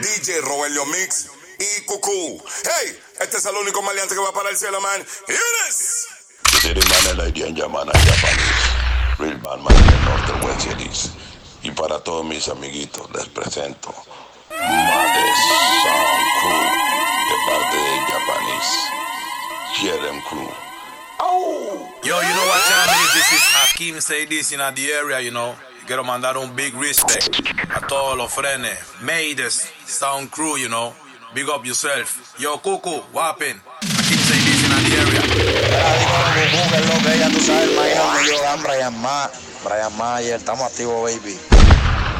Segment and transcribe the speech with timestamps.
[0.00, 2.42] DJ Rogelio Mix y Cucú.
[2.64, 5.00] Hey, este es el único maleante que va para el cielo, man.
[5.00, 6.06] Is.
[6.60, 9.18] City man, el Indian Yamana Japanese.
[9.18, 11.10] Real man, man del norte, West Cities.
[11.62, 13.94] Y para todos mis amiguitos les presento
[14.50, 15.60] Madison
[16.40, 16.64] Crew
[17.28, 18.72] de parte de Japanese.
[19.76, 20.48] Hear them crew.
[22.04, 23.14] Yo, you know what time it is?
[23.14, 25.54] This is Hakim say this in the area, you know.
[25.86, 27.28] Quiero mandar un big respect
[27.74, 28.78] a todos los frenes.
[29.02, 30.94] Maides, Sound Crew, you know.
[31.34, 32.34] Big up yourself.
[32.38, 33.60] Yo, Cucu, Wapping.
[33.82, 35.20] Hakim say this in the area.
[38.26, 39.28] yo, Brian Ma,
[39.98, 41.36] Mayer, estamos activos, baby.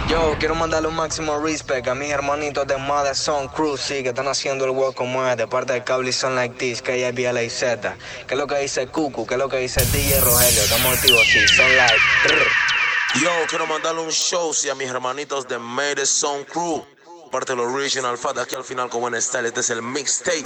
[0.09, 4.11] Yo quiero mandarle un máximo respect a mis hermanitos de Mother Song Crew, sí, que
[4.11, 7.97] están haciendo el work como es, de parte de Cable Son Like This, es Z.
[8.27, 11.23] Que es lo que dice Cucu, que es lo que dice DJ Rogelio, estamos activos,
[11.33, 12.74] sí, Son Like.
[13.21, 16.85] Yo, quiero mandarle un show sí, a mis hermanitos de Made Sound Crew.
[17.31, 19.47] Parte del Original Fat, aquí al final con buen style.
[19.47, 20.43] Este es el mixtape.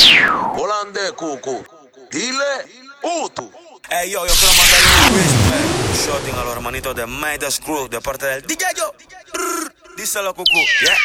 [0.55, 1.64] Holande, Cucu.
[2.10, 2.44] Dile,
[3.02, 3.50] Utu.
[3.88, 5.88] Hey, yo, yo quiero mandarle un respect.
[5.88, 8.94] Un shouting a los hermanitos de Midas Crew, de parte del DJ Yo.
[9.97, 10.58] Díselo, Cucu.
[10.82, 10.97] Yeah.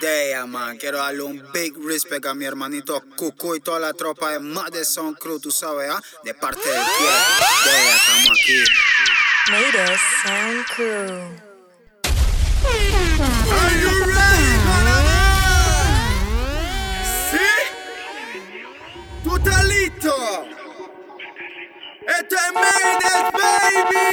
[0.00, 0.78] Damn, man.
[0.78, 5.14] Quiero darle un big respect a mi hermanito Cucu y toda la tropa de Madison
[5.14, 6.02] Crew, tú sabes, ¿ah?
[6.24, 7.06] De parte del pie.
[7.64, 8.64] Yeah, estamos aquí.
[9.50, 11.24] Native Sound Crew.
[12.04, 14.52] Are you ready,
[17.30, 17.48] ¿Sí?
[19.24, 20.14] ¿Tú estás listo?
[22.06, 24.04] ¡Esto es Mayday, baby!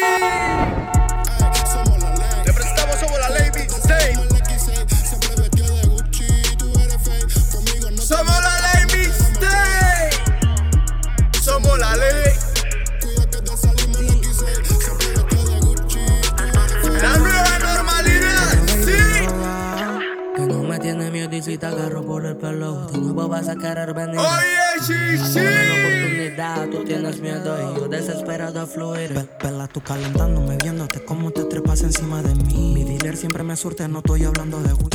[2.45, 4.15] Le presentamos somos la ley Mixtape.
[7.99, 8.44] Somos
[21.41, 25.39] si te agarro por el pelo De nuevo vas a querer venir Oye, sí, sí.
[25.39, 31.31] Oportunidad, tú tienes miedo y yo desesperado a fluir Pe- Pela, tú calentándome, viéndote cómo
[31.31, 34.89] te trepas encima de mí Mi dealer siempre me surte, no estoy hablando de weed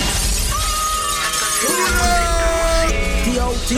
[3.24, 3.74] T.O.T.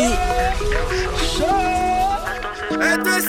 [2.72, 3.26] Esto es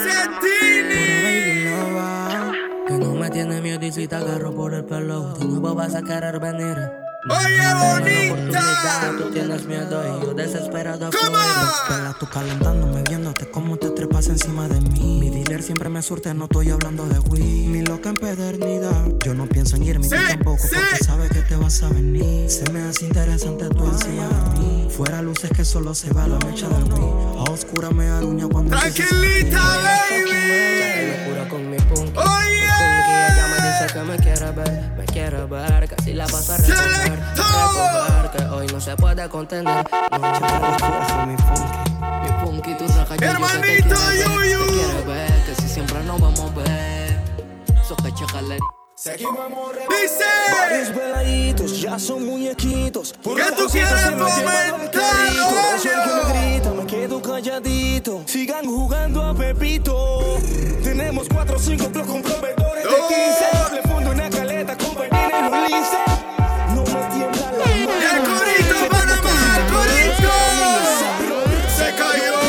[1.96, 2.52] va.
[2.88, 5.96] Que no me tiene miedo y si te agarro por el pelo De nuevo vas
[5.96, 9.14] a querer venir Oye, bonita.
[9.18, 11.88] tú tienes miedo y yo desesperado a Come fluir on.
[11.88, 16.34] Pela, tú calentándome, viéndote cómo te trepas encima de mí Mi dealer siempre me surte,
[16.34, 18.92] no estoy hablando de weed Mi loca empedernida
[19.24, 20.76] Yo no pienso en irme Sí, ni tampoco sí.
[20.76, 24.88] porque sabe que te vas a venir Se me hace interesante tu ansia de mí
[24.90, 28.72] Fuera luces que solo se va la mecha del weed A oscura me aruña cuando
[28.78, 30.32] Tranquilita, baby.
[30.34, 32.20] Me cura con mi punky
[33.94, 38.68] que me quiere ver Me quiere ver, que si la paso a recoger que hoy
[38.68, 41.92] no se puede contener No, me cura con mi punky
[42.24, 44.66] Mi punky, tu raja, yo, yo que te Hermanito, ver, Yuyu.
[44.66, 47.20] Te quiere ver, que si siempre nos vamos a ver
[47.88, 48.58] So que chécale
[49.06, 50.24] Dice.
[50.58, 53.14] Varios veladitos, ya son muñequitos.
[53.22, 54.24] Por ¿Qué tú quieres se me me
[56.32, 58.22] grita, me quedo calladito.
[58.26, 60.38] Sigan jugando a Pepito.
[60.84, 63.08] Tenemos cuatro o cinco blogs con proveedores de ¡Oh!
[63.08, 63.83] 15.
[71.78, 72.40] Se cayó.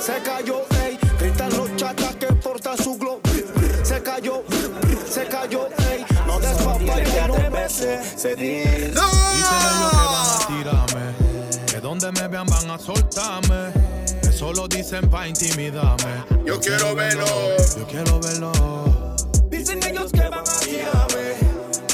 [0.00, 0.98] Se cayó, ey.
[1.18, 3.20] Gritan los chatas que porta su glow.
[3.82, 4.44] Se cayó,
[5.08, 6.04] se cayó, ey.
[6.26, 6.56] No des.
[8.16, 8.92] Se dice.
[8.94, 9.10] No.
[9.34, 11.04] Dísele yo que van a tirarme.
[11.66, 13.72] Que donde me vean van a soltarme.
[14.22, 16.24] Eso lo dicen pa' intimidarme.
[16.44, 17.26] Yo quiero verlo.
[17.76, 18.52] Yo quiero verlo.
[19.48, 21.15] Dicen ellos que van a tirarme.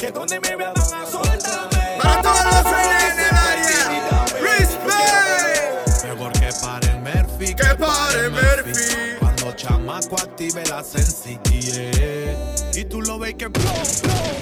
[0.03, 1.97] Que donde me vean van a soltarme.
[2.01, 4.25] Para todos los en el área.
[4.41, 6.03] Respect.
[6.03, 7.55] Mejor que pare Murphy.
[7.55, 9.17] Que pare Murphy.
[9.21, 12.35] Cuando chamaco active la sensitive.
[12.73, 13.49] Y tú lo ves que.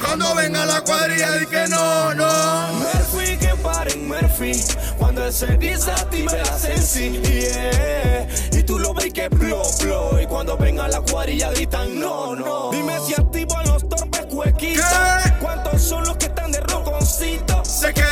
[0.03, 2.74] Cuando venga la cuadrilla, di que no, no.
[2.80, 4.53] Murphy, que paren Murphy.
[4.97, 7.21] Cuando él se desactive la sensi.
[7.21, 8.27] Yeah.
[8.51, 10.19] Y tú lo ves que blow, blow.
[10.19, 12.71] Y cuando venga la cuadrilla gritan no, no.
[12.71, 14.85] Dime si activo los torpes cuequitos.
[15.81, 15.88] ¿Qué?
[15.88, 17.63] ¿Cuántos son los que están de roconcito?
[17.94, 18.10] Que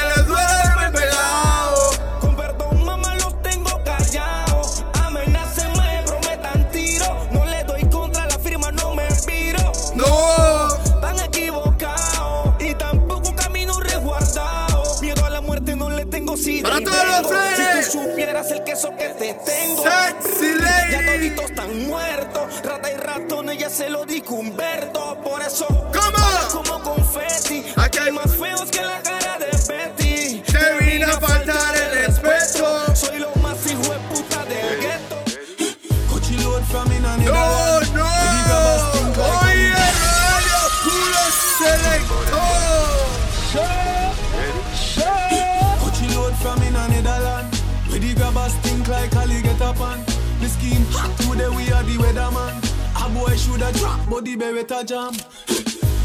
[54.39, 55.13] the beretta jam.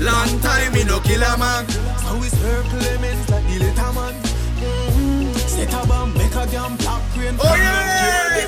[0.01, 1.67] Long time me no kill a man.
[1.69, 4.15] So we circle elements like the little man.
[4.61, 5.33] Mm-hmm.
[5.49, 7.37] Set a bomb, make a jam, black crane.
[7.39, 8.47] Oh yeah.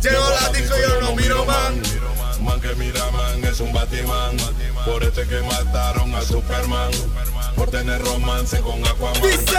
[0.00, 1.82] Llegó la disco y yo no miro man.
[2.40, 4.36] Man que mira man es un Batman.
[4.84, 6.92] Por eso es que mataron a Superman.
[7.56, 9.22] Por tener romance con Aquaman.
[9.22, 9.58] Dice.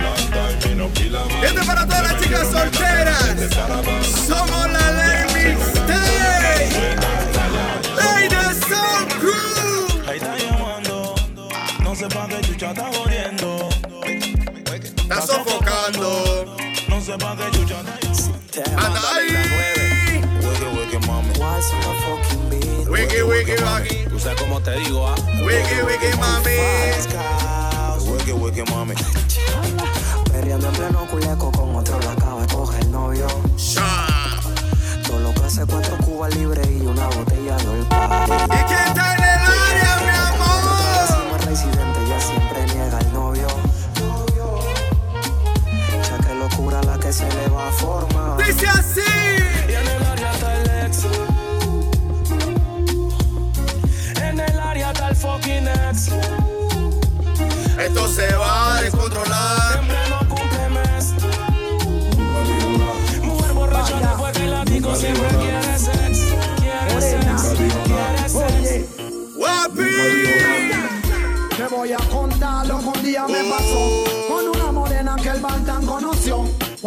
[0.00, 1.44] Long time me no kill a man.
[1.44, 3.22] Este es para todas las chicas solteras.
[4.26, 5.56] Somos la Lady
[12.02, 13.68] No sé pa' qué chucha está jodiendo.
[14.74, 16.56] Está sofocando.
[16.88, 19.28] No sé pa' qué chucha está Anda ahí.
[20.42, 21.32] Wiki, wiki, mami.
[22.88, 24.10] Wiki, wiki, wiki.
[24.10, 25.14] Tú sabes cómo te digo, ah.
[25.46, 26.56] Wiki, wiki, mami.
[28.10, 28.94] Wiki, wiki, mami.
[30.32, 33.28] Perreando en pleno culeco con otro la acaba de coger el novio.
[35.06, 38.01] Todo lo que hace cuatro cubas libres y una botella del party.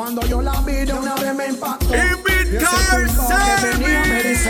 [0.06, 1.88] Cuando yo la vi de una vez me impactó.
[1.90, 1.98] Que
[3.66, 4.50] venía me erizó.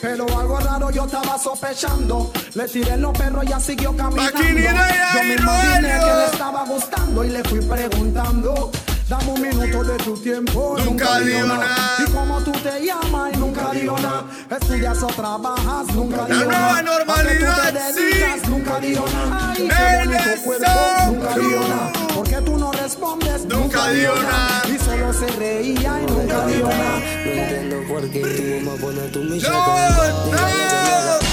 [0.00, 2.30] Pero algo raro yo estaba sospechando.
[2.54, 4.38] Le tiré los perros y ya siguió caminando.
[4.38, 8.70] Yo me imaginé que le estaba gustando y le fui preguntando.
[9.12, 10.74] Dame un minuto de tu tiempo.
[10.86, 11.96] Nunca digo nada.
[11.98, 14.24] Y como tú te llamas y nunca digo nada.
[14.50, 16.72] Estudias o trabajas, nunca La digo nueva nada.
[16.72, 18.40] ¿A qué normalidad, tú te dedicas?
[18.42, 18.48] sí.
[18.48, 19.52] Nunca digo nada.
[19.52, 20.66] Ay, qué bonito cuerpo,
[21.08, 21.92] nunca digo nada.
[22.14, 23.44] ¿Por qué tú no respondes?
[23.44, 24.62] Nunca digo nada.
[24.66, 26.98] Y solo se reía y nunca digo nada.
[26.98, 29.66] No entiendo por qué tú me pones tu misa Yo no.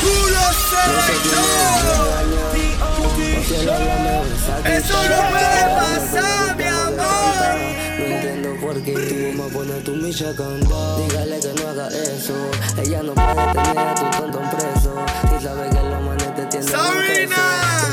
[0.02, 0.44] Culo
[1.08, 1.80] selector.
[4.66, 6.69] Eso no puede pasar.
[8.00, 11.00] No entiendo por qué tú me pones tu misa candado.
[11.00, 12.34] Dígale que no haga eso.
[12.82, 14.96] Ella no puede tener a tu tonto preso.
[15.38, 16.78] Y sabe que los manes te tienen peso.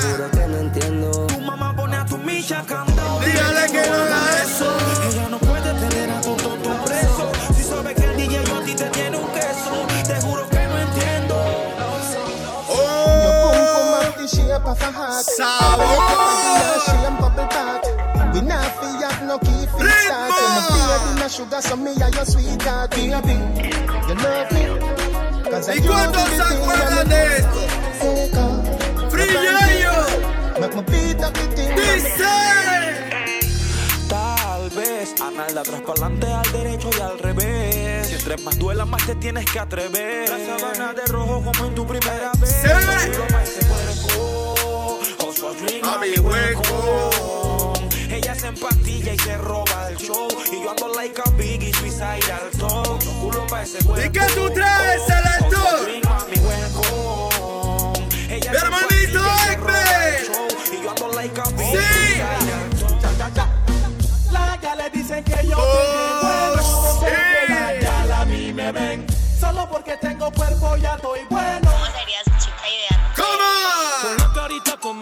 [0.00, 1.26] Seguro que no entiendo.
[1.26, 3.20] Tu mamá pone a tu micha candado.
[3.20, 4.76] Dígale que no haga eso.
[5.10, 7.32] Ella no puede tener a tu tonto preso.
[7.56, 9.86] Si sabe que el DJ yo a ti te tiene un queso.
[10.06, 11.34] Te juro que no entiendo.
[12.68, 13.52] Oh.
[15.36, 16.06] Sabor.
[19.82, 20.32] No start
[21.08, 23.32] And my baby me a your sweetheart Baby,
[24.08, 24.66] you love me
[25.50, 27.44] Cause I ¿Y cuántos se acuerdan de.
[34.08, 35.82] Tal vez a nada atrás
[36.32, 38.08] al derecho y al revés.
[38.08, 40.28] Si entre más duela, más te tienes que atrever.
[40.28, 42.62] La sabana de rojo como en tu primera vez.
[42.62, 42.68] Sí.
[45.82, 47.45] A mi hueco.
[48.16, 50.28] Ella se empastilla y se roba el show.
[50.50, 52.98] Y yo ando like a Biggie, suicide al top.
[53.20, 54.06] Culo pa' ese cuerpo.
[54.06, 55.74] ¿Y qué tú traes, selector?
[55.74, 57.92] Oso drink a mi hueco.
[58.30, 60.22] Ella Mi se hermanito empastilla
[60.72, 62.20] y yo ando like a Biggie, Sí.
[62.22, 63.46] al top.
[64.32, 66.62] La ya le dicen que yo Oh, bueno,
[67.00, 67.06] sí.
[67.52, 69.06] la ya a mí me ven.
[69.38, 71.35] Solo porque tengo cuerpo ya estoy bueno.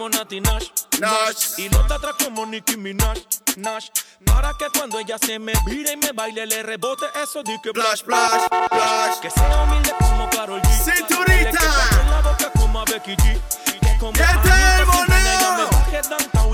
[0.05, 0.67] Como Nati Nash.
[0.93, 1.01] on.
[1.01, 1.57] Nash.
[1.57, 3.17] Y los de atrás como Nicki Minaj.
[3.57, 3.87] Nash.
[4.25, 7.71] Para que cuando ella se me vire y me baile le rebote eso di que
[7.71, 9.19] Flash, flash, flash.
[9.21, 10.67] Que sea humilde como Karol G.
[10.83, 11.59] Cinturita.
[11.59, 13.39] Que en la boca como a Becky G.
[13.81, 14.31] Que como ¿Qué a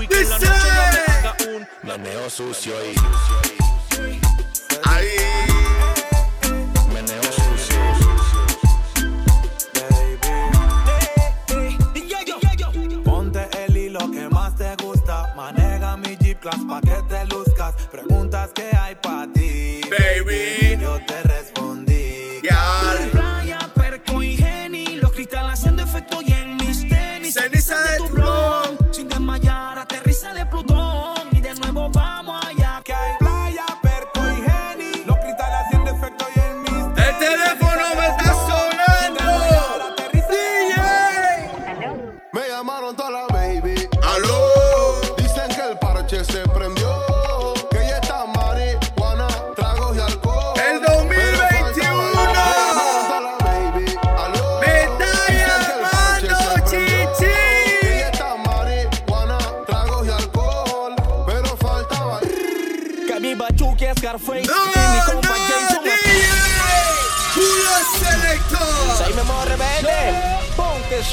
[0.02, 2.94] y que la noche yo me haga un Meneo sucio y
[4.84, 5.51] Ahí.
[16.42, 17.72] Class pa' que te luzcas.
[17.92, 18.81] Preguntas que hay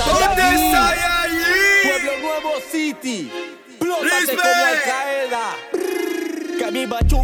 [0.05, 0.89] ¿Dónde está
[1.23, 1.37] allí?
[1.83, 3.31] Pueblo Nuevo City.
[3.79, 5.55] Plótate como Al Qaeda.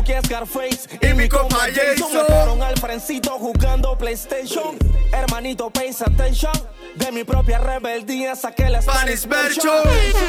[0.08, 4.78] Es Scarface Y mi compa Jason mataron al frencito jugando PlayStation.
[5.12, 6.54] Hermanito, pay attention.
[6.96, 9.84] De mi propia rebeldía saqué la Spanish version.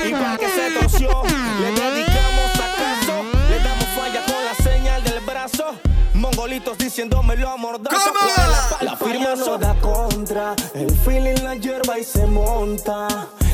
[0.07, 1.23] Y para que se torció,
[1.61, 2.16] le dedicamos
[6.47, 7.97] Mongolitos diciéndome lo amordazo.
[7.97, 8.21] ¿Cómo?
[8.37, 10.55] ¿Cuál es La, la firma no da contra.
[10.75, 13.09] El feeling la hierba y se monta.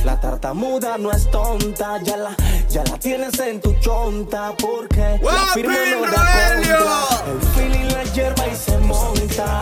[0.05, 2.03] La tartamuda no es tonta.
[2.03, 2.37] Ya la,
[2.69, 4.53] ya la tienes en tu chonta.
[4.59, 7.33] Porque la firma no da contra.
[7.33, 9.61] El feeling la hierba y se monta.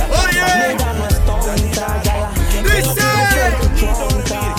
[0.00, 2.02] La tartamuda no es tonta.
[2.02, 2.96] Ya la, ya la tienes
[3.46, 4.56] en tu chonta.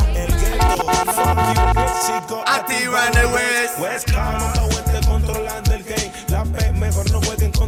[2.47, 3.79] Activa en el West.
[3.79, 4.07] West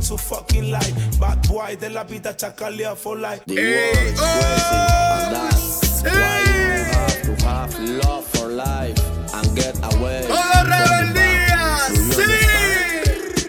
[0.05, 0.93] su fucking life.
[1.17, 3.41] Bad boy de la vida chacalea for life.
[3.47, 6.09] Ey, oh, sí.
[7.79, 9.01] love for life
[9.33, 10.21] and get away.
[10.27, 11.87] ¡Todo rebeldía!
[12.11, 12.21] ¡Sí!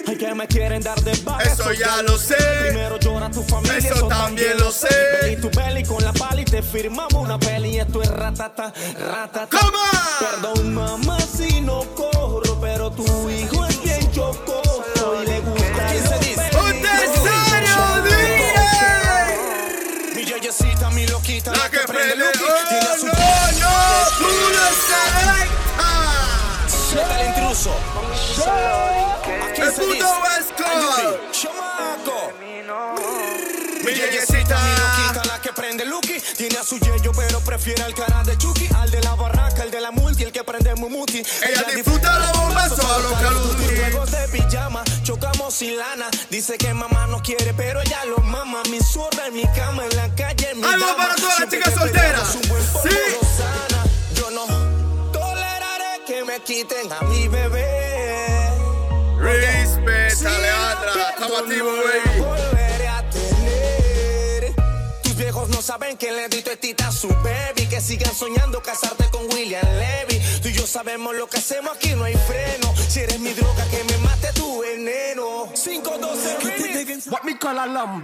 [0.07, 1.43] Ay, que me quieren dar de baja.
[1.43, 2.37] Eso ya lo sé.
[2.69, 3.77] Primero llora tu familia.
[3.77, 5.33] Eso también lo sé.
[5.33, 7.79] Y tu peli con la pali te firmamos una peli.
[7.79, 9.59] Esto es ratata, ratata.
[9.59, 9.79] ¿Cómo?
[10.21, 12.59] Perdón, mamá, si no corro.
[12.63, 14.11] Pero tu hijo es bien
[15.07, 15.87] chocoso y le gusta.
[15.89, 16.51] ¿Quién se dice?
[16.57, 18.57] ¡Un DJ!
[20.15, 21.53] Mi yeyecita, mi loquita.
[21.53, 22.25] La que prende.
[22.25, 22.33] ¡Oh,
[22.69, 23.75] tiene a su- no, no!
[24.19, 25.89] ¡Puro selecta!
[26.91, 27.73] Suelta el intruso.
[29.57, 30.09] ¡El puto.
[30.23, 30.51] West!
[31.33, 32.19] Chamaco.
[33.85, 34.57] Mi yeyecita.
[34.59, 36.21] mi loquita, la que prende Lucky.
[36.37, 38.69] Tiene a su yeyo, pero prefiere al cara de Chucky.
[38.75, 41.23] Al de la barraca, el de la multi, el que prende Mumuti.
[41.43, 43.77] Ella disfruta los bombazos a los Call of Duty.
[43.77, 46.07] Juegos de pijama, chocamos sin lana.
[46.31, 48.63] Dice que mamá no quiere, pero ella lo mama.
[48.71, 50.97] Mi zurda en mi cama, en la calle, en mi Algo dama.
[50.97, 52.29] para todas las chicas solteras.
[52.83, 52.97] Sí.
[53.37, 53.85] sana.
[54.15, 54.47] Yo no
[55.13, 58.51] toleraré que me quiten a mi bebé.
[59.19, 61.11] Respect, Alejandra.
[61.15, 62.46] Estamos activos, baby.
[65.67, 67.67] Saben que le di teta a su baby.
[67.69, 70.21] Que sigan soñando casarte con William Levy.
[70.41, 72.73] Tú y yo sabemos lo que hacemos aquí, no hay freno.
[72.89, 75.49] Si eres mi droga, que me mate tu veneno.
[75.55, 77.07] 512 remix.
[77.09, 78.03] What me call a lamb?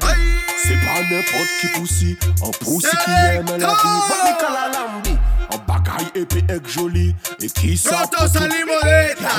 [0.65, 3.99] C'est pas n'importe qui poussi, un poussi qui aime la vie.
[4.11, 5.19] What me call a lambi?
[5.51, 8.01] Un bagaille épais et joli, La esta.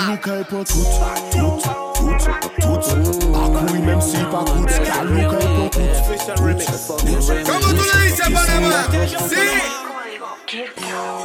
[0.08, 0.78] louca est pour toutes,
[1.32, 1.64] toutes,
[1.96, 2.28] toutes,
[2.62, 3.32] toutes.
[3.32, 4.70] Pas couille même si pas coûte.
[4.88, 5.84] La louca est pour toutes.
[7.46, 8.82] ¿Cómo tú le dices, Panamá?
[9.30, 9.46] Sí.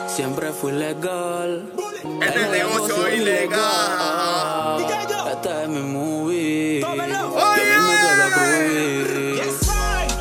[0.09, 1.51] Siempre fui legal.
[2.05, 4.87] El negocio ilegal.
[5.33, 6.85] Este es mi movie.
[6.85, 7.69] Oye.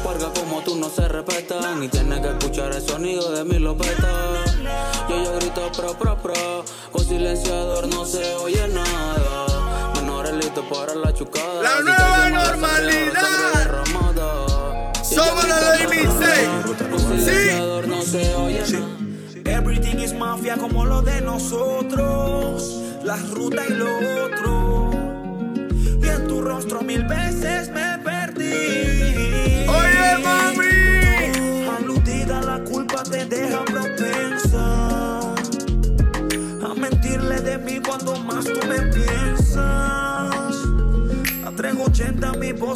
[0.04, 4.37] Porque como tú no se respetan y tienes que escuchar el sonido de mi lopeta.
[5.75, 9.91] Pro pro pro, con silenciador no se oye nada.
[9.95, 11.62] Menores listos para la chucada.
[11.62, 13.83] La nueva normalidad.
[15.03, 18.88] Somos pro, Con silenciador no se oye nada.
[19.45, 22.81] Everything is mafia como lo de nosotros.
[23.03, 23.89] La ruta y lo
[24.25, 24.91] otro.
[26.01, 27.26] Y en tu rostro mil veces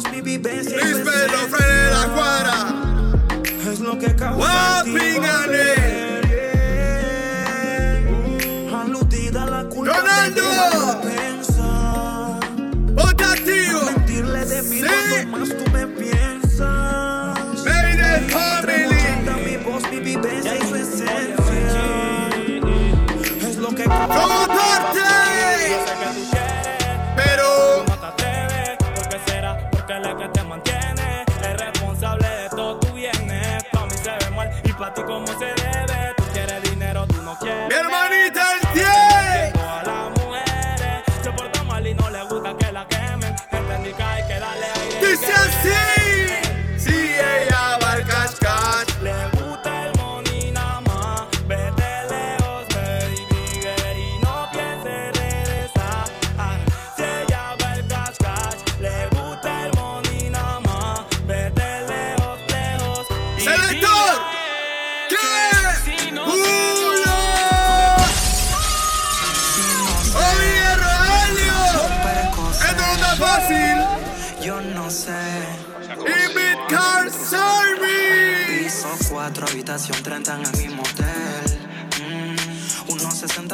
[0.02, 0.76] 380 mi vivencia.
[0.76, 2.54] Respect, los frenes de la cuadra.
[3.72, 4.80] es lo que causa.
[8.82, 11.31] Aludida la culpa Ronaldo.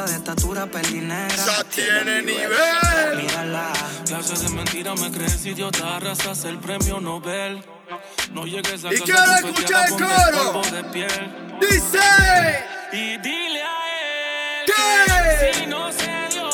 [0.09, 1.35] De estatura, pelinera.
[1.45, 3.17] Ya tiene nivel.
[3.17, 3.71] Mírala.
[4.05, 7.63] Clases de mentira me crees idiota, arrasas el premio Nobel.
[8.33, 10.61] No llegues a Y quiero escuchar el coro.
[10.71, 11.57] de piel.
[11.61, 11.99] Dice.
[12.91, 15.47] Y dile a él ¿Qué?
[15.47, 16.49] que si no se dio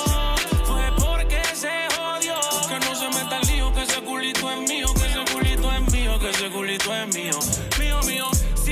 [0.65, 2.35] fue porque se jodió.
[2.67, 5.91] Que no se meta el lío, que ese culito es mío, que ese culito es
[5.93, 7.39] mío, que ese culito es mío.
[7.79, 8.29] Mío, mío.
[8.63, 8.71] Si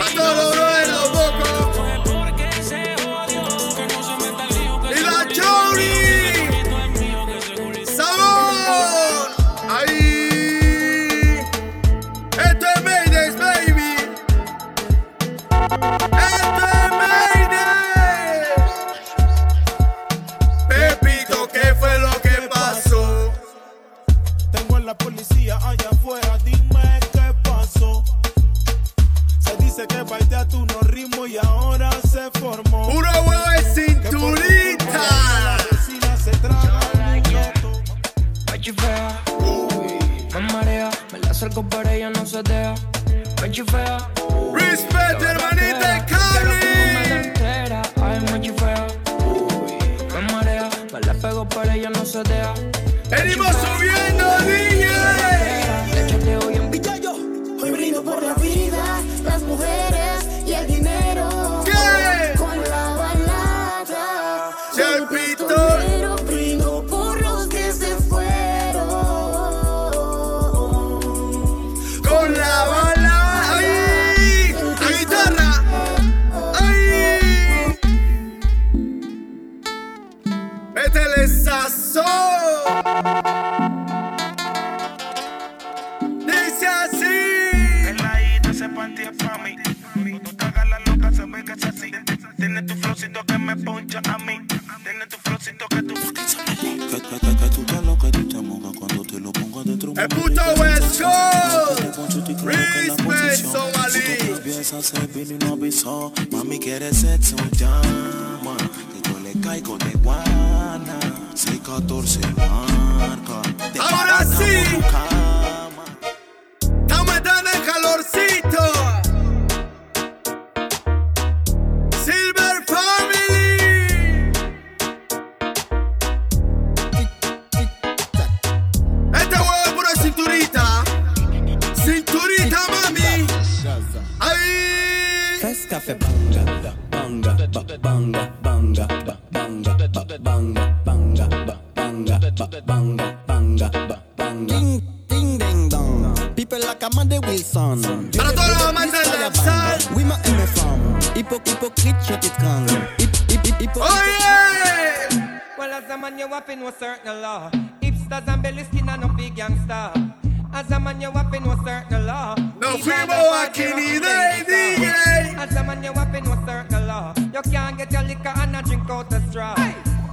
[162.77, 164.03] de Kingston.
[164.47, 165.35] DJ.
[165.37, 167.13] As a man, you have to know certain law.
[167.17, 169.55] You can't get your liquor and a drink out the straw.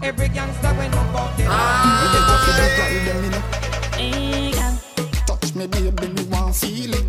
[0.02, 1.44] Every gangster when you go the
[5.26, 7.06] Touch me, baby, me want feel it.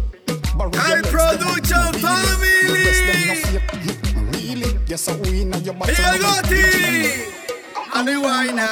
[0.57, 2.81] Borrow your High legs, production them want feel it.
[2.81, 2.83] family.
[2.83, 3.69] Yes, them no fake.
[4.15, 4.79] Mm, Really?
[4.87, 5.87] Yes, I win at your back.
[5.87, 6.63] Miguel Gotti.
[7.95, 8.67] Ani Waina.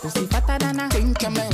[0.00, 1.47] Pussy fatter than a think man.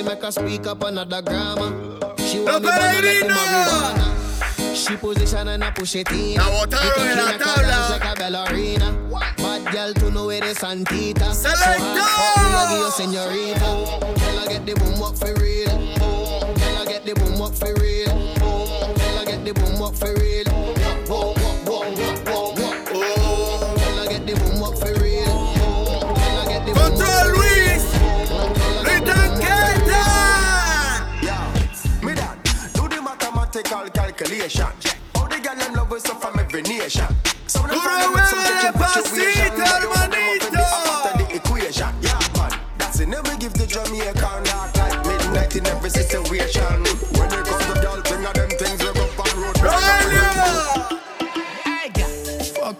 [0.00, 1.70] Cocky make her speak up another grammar.
[2.18, 4.74] She want me like the marijuana.
[4.74, 6.36] She position and I push it in.
[6.36, 7.68] La botaron en la The cocky make her tabla.
[7.68, 8.88] dance like a ballerina.
[9.36, 11.34] Bad girl to know where the Santita.
[11.34, 11.82] So Selector.
[11.84, 13.70] hard, fuck me, I give you señorita.
[14.20, 15.68] Girl, I get the boom up for real.
[15.98, 18.06] Girl, I get the boom up for real.
[18.38, 20.49] Girl, I get the boom up for real.
[34.40, 34.66] creation.
[35.16, 37.04] All the girl and from every nation.
[37.46, 39.58] Some of them from the subject perpetuation.
[39.58, 41.88] They don't come up after the equation.
[42.00, 44.44] Yeah, man, that's the name we give the Jamaican
[44.78, 47.09] like midnight in every situation.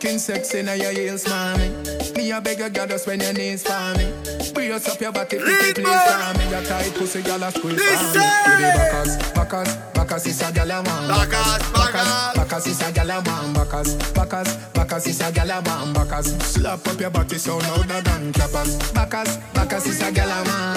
[0.02, 1.68] Looking sexy now your heels, mommy.
[2.16, 4.10] Me a beg you, girl, just when your knees for me.
[4.54, 6.48] Brace up your body, pretty please for me.
[6.48, 8.24] Your tight pussy, girl, a squeeze for me.
[8.48, 11.06] Give it backers, backers, backers is a girl a man.
[11.06, 13.52] Backers, backers, backers is a girl a man.
[13.52, 15.92] Backers, backers, backers is a girl a man.
[15.92, 18.92] Backers, slap up your body so louder than clappers.
[18.92, 20.76] Backers, backers is a girl a man.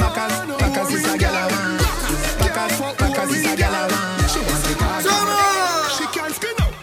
[0.00, 1.78] Backers, backers is a girl a man.
[2.40, 4.28] Backers, backers is a girl a man.
[4.30, 5.02] She wants the car.
[5.98, 6.73] She can't spin out.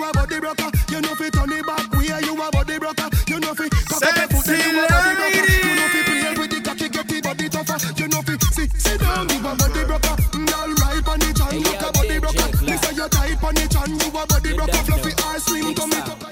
[0.00, 0.70] Girl, you a body broker.
[0.88, 2.08] You know fi turn it back way.
[2.24, 3.08] You a body broker.
[3.28, 5.44] You know fi cock up your foot and you a body broker.
[5.60, 7.78] You know fi play with the cocky, get the body tougher.
[8.00, 10.16] You know fi sit, sit down, give a body broker.
[10.32, 12.48] Girl, right on it and look a body broker.
[12.64, 14.82] Me say you tight on it and you a body broker.
[14.88, 16.24] Fluffy or slim, come it up.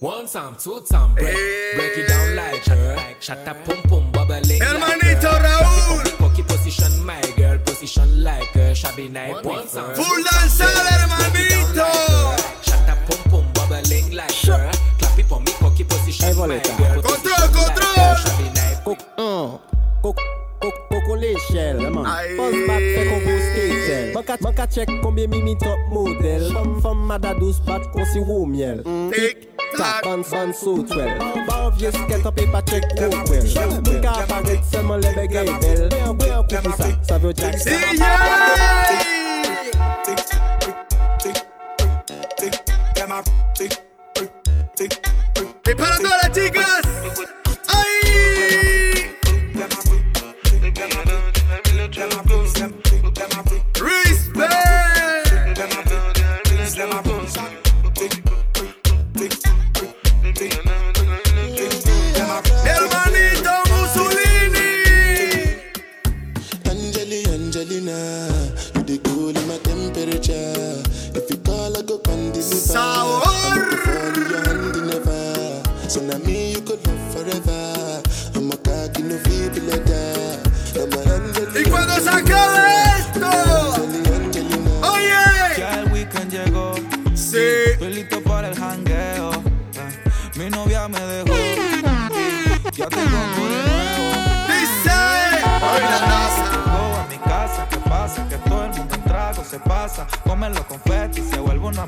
[0.00, 1.34] One time, two time, break,
[1.74, 3.14] break it down like her.
[3.20, 4.60] Shut up, pum pum, bubbling.
[4.60, 5.42] Hermanito like.
[5.42, 6.18] Raúl.
[6.18, 8.74] Cocky position, my girl, position like her.
[8.74, 9.94] Shabby night, one time.
[9.96, 12.07] Full dancer, hermanito.
[16.18, 17.02] Chevrolet Contrôle,
[17.54, 18.18] contrôle
[20.90, 22.04] Koko l'échelle, man
[22.36, 26.52] Pose bat fè koko skater Man ka check konbye mimi top model
[26.82, 28.82] Femme madadous bat konsi wou miel
[29.14, 29.36] Tik
[29.76, 33.46] tak Ban ban sou twel Ba an vie sket an pe pa check wou kwel
[33.86, 37.30] Mwen ka aparet selman le bege bel Mwen an kwe an koupi sa, sa vyo
[37.32, 37.78] jack Siye
[40.06, 40.18] Tik tik
[40.64, 40.76] tik
[41.22, 41.36] tik
[42.40, 42.54] tik
[42.96, 43.18] Kema
[43.54, 43.72] tik
[46.32, 46.80] chicas.
[46.84, 46.87] ¡Ay!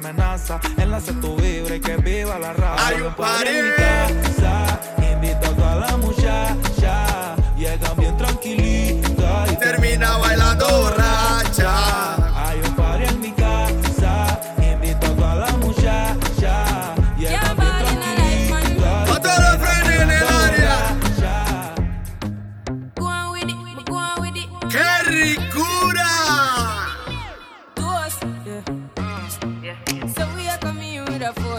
[0.01, 0.61] Amenaza.
[0.79, 2.89] Enlace tu vibra y que viva la raza.
[2.89, 3.49] Hay un Party party.
[3.49, 4.81] en mi casa.
[5.13, 7.37] Invito a toda la muchacha.
[7.57, 9.53] Llegan bien tranquilitas.
[9.53, 10.40] y Termina bailando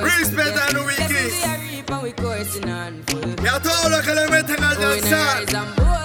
[0.01, 1.33] Respect a Nubi Kiss.
[3.43, 6.00] Y a todos los que le meten al danzar.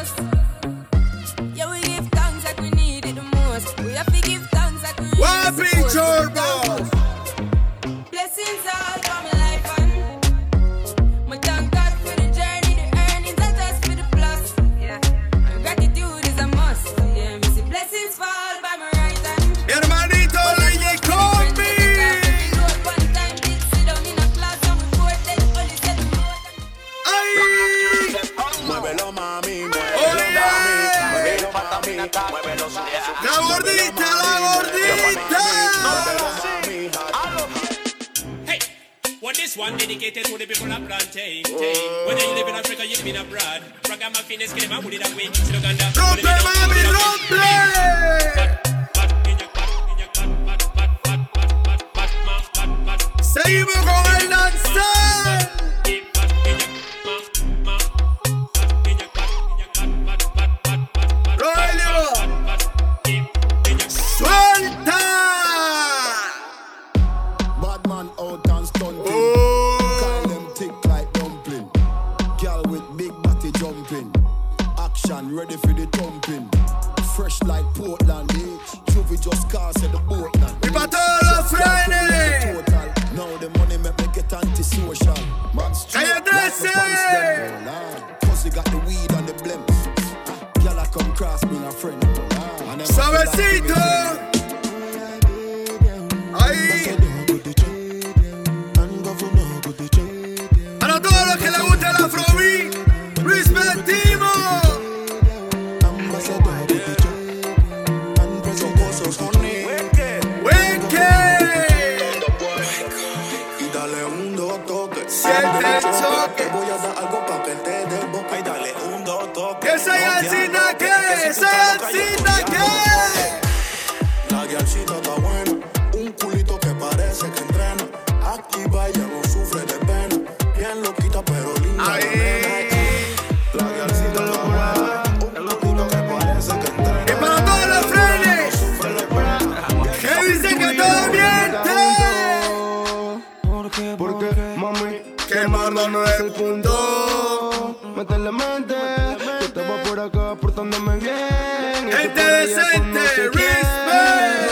[145.76, 147.76] no es el punto.
[147.94, 148.74] Métele mente,
[149.18, 151.92] yo estaba por acá portándome bien.
[151.92, 153.44] Gente decente, respect.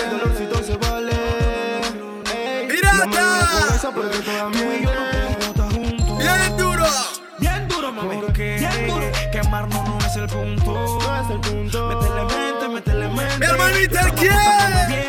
[0.05, 1.13] El dolorcito se vale.
[2.33, 3.65] Ey, ¡Pirata!
[6.19, 6.85] Bien duro.
[7.39, 8.21] Bien duro, mami.
[8.35, 9.07] Bien duro.
[9.33, 10.73] Quemarnos no es el punto.
[10.73, 11.89] No es el punto.
[11.89, 13.39] Métele mente, métele mente.
[13.39, 15.04] Mi hermanita, ¿quién?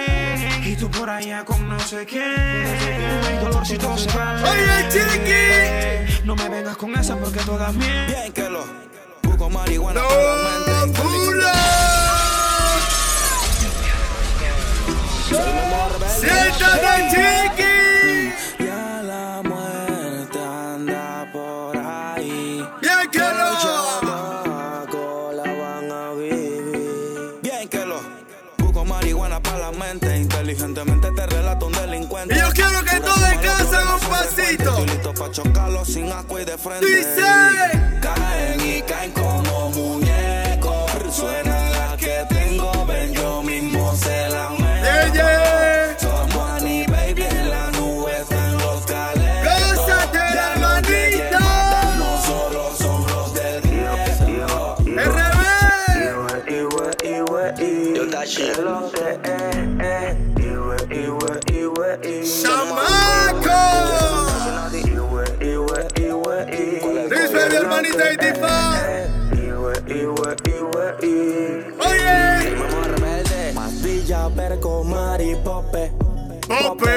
[0.76, 2.22] Y tú por allá con no sé qué.
[2.22, 4.50] Hay dolor si se vale.
[4.50, 6.26] Oye, chiqui.
[6.26, 8.08] No me vengas con esa porque todas mienten.
[8.08, 8.66] Bien que lo.
[9.22, 10.02] Poco marihuana.
[10.02, 11.54] No, pula.
[16.20, 17.75] Siéntate, chiqui.
[35.26, 36.86] pa' chocarlo sin agua y de frente.
[36.86, 37.22] Dice.
[38.02, 39.44] Caen y caen con
[74.26, 75.92] Perca, perco, maripope.
[76.48, 76.90] Pope.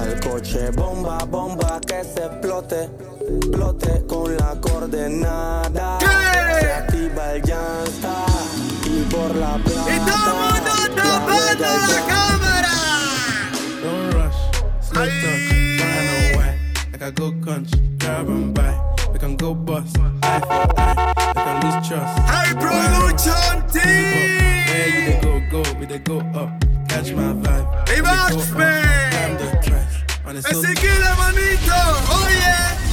[0.00, 2.88] Al coche, bomba, bomba, que se explote.
[3.28, 5.98] Explote con la coordenada.
[5.98, 6.06] ¿Qué?
[6.60, 8.24] Se activa el llanta
[8.86, 9.94] y por la plata.
[9.94, 12.74] ¡Y todo mundo tapando la, la cámara!
[13.82, 14.40] Don't rush,
[14.80, 15.44] slow touch,
[15.78, 16.52] find a way.
[16.92, 18.74] Like a good punch, grab and buy.
[19.12, 21.12] We can go bust, eye for eye.
[21.36, 22.18] We can lose trust.
[22.20, 24.40] High production team!
[24.66, 26.69] Where you go, go, we they go up.
[26.90, 27.66] catch my vibe.
[30.48, 31.80] Et c'est qui la manito?
[32.10, 32.89] Oh yeah!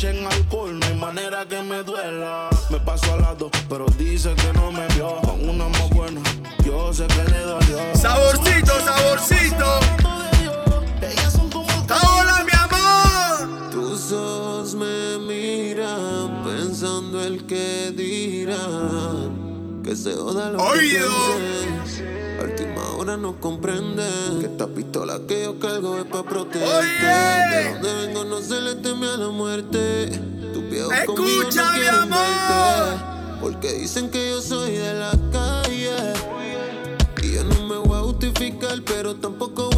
[0.00, 2.48] echen alcohol, no hay manera que me duela.
[2.70, 5.20] Me paso al lado, pero dice que no me vio.
[5.20, 6.22] Con una más buena,
[6.64, 7.78] yo sé que le dolió.
[7.94, 9.66] Saborcito, saborcito.
[11.90, 13.70] Hola, mi amor.
[13.70, 19.82] Tus ojos me miran, pensando el que dirán.
[19.84, 21.08] Que se joda lo Oído.
[21.98, 24.02] que Última hora no comprende
[24.40, 26.84] que esta pistola que yo cargo es pa' proteger.
[27.50, 28.76] De donde vengo no se le
[31.26, 32.98] Escucha, mi amor.
[33.40, 35.96] Porque dicen que yo soy de la calle.
[37.22, 39.69] Y yo no me voy a justificar, pero tampoco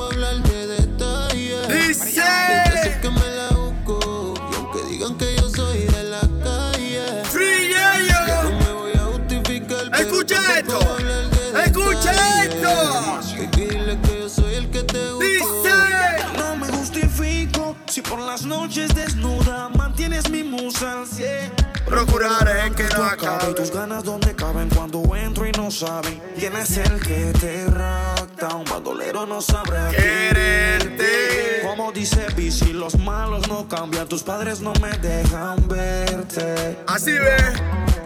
[23.73, 28.55] Ganas donde caben cuando entro y no saben quién es el que te rapta.
[28.55, 31.63] Un bandolero no sabrá quererte.
[31.65, 34.07] Como dice Bici, los malos no cambian.
[34.09, 36.79] Tus padres no me dejan verte.
[36.87, 37.37] Así ve,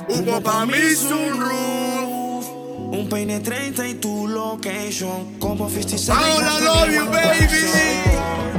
[0.09, 2.47] humo pa' mí sunroof.
[2.93, 5.37] Un peine 30 y tu location.
[5.41, 6.11] Como 56.
[6.11, 7.67] Ahora love you, baby.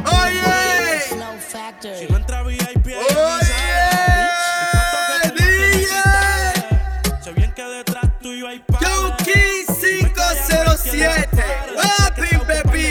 [0.05, 0.97] Oye.
[1.99, 4.16] Si no entra VIP, oye.
[10.97, 11.29] 7.
[11.75, 12.87] Papi, Pepi.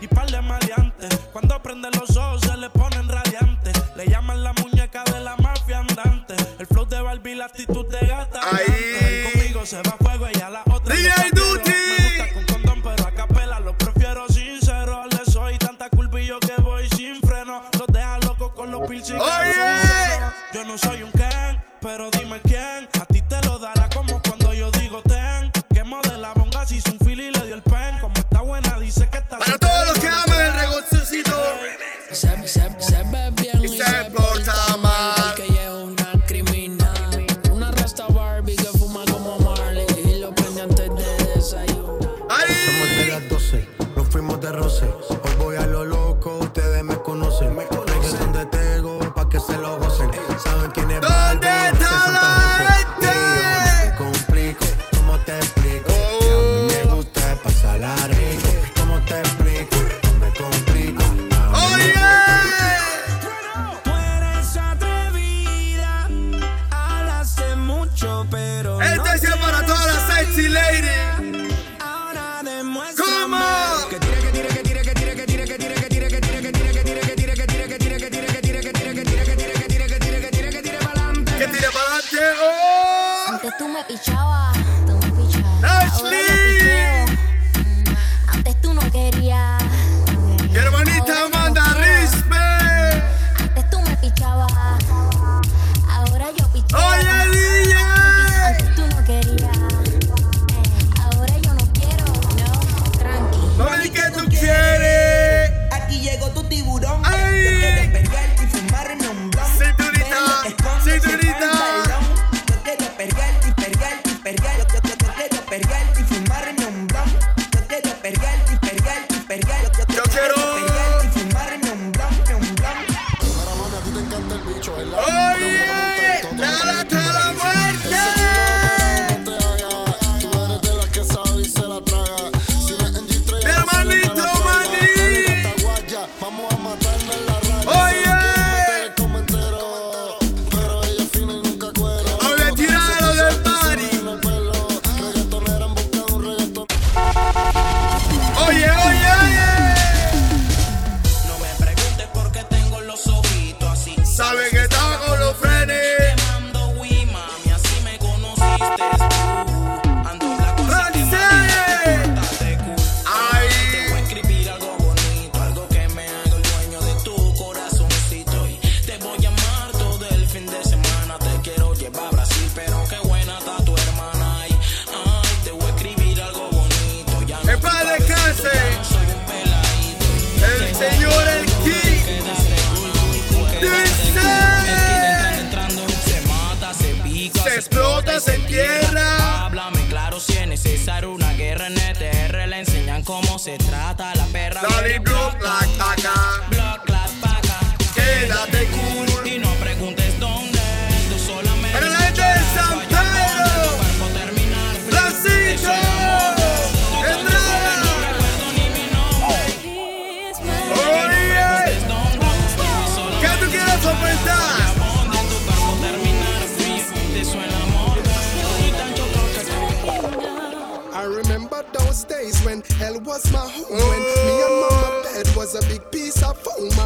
[0.00, 1.10] Y par de maleantes.
[1.32, 3.74] Cuando prende los ojos se le ponen radiantes.
[3.96, 6.34] Le llaman la muñeca de la mafia andante.
[6.58, 8.40] El flow de Barbie, la actitud de gata.
[8.50, 9.30] Ahí.
[9.30, 10.94] Conmigo se va fuego y a la otra.
[10.94, 11.70] DJ Duty.
[11.70, 15.04] Me gusta con condón, pero lo prefiero sincero.
[15.10, 17.62] Le soy tanta culpa que voy sin freno.
[17.78, 18.88] Los deja locos con los
[20.52, 22.71] Yo no soy un can, pero dime quién.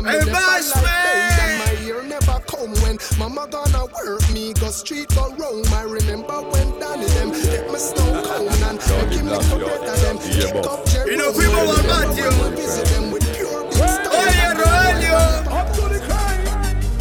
[0.07, 2.72] My ear never come.
[2.82, 5.64] When mama gonna work me, go street go roam.
[5.72, 10.18] I remember when Danny them get me snow cone and they give me together them.
[10.18, 11.14] Kick up Jerry.
[11.14, 12.30] Y nos fuimos al patio.
[12.57, 14.16] Visit them with pure big stone.
[14.16, 15.46] Oye, Rogelio.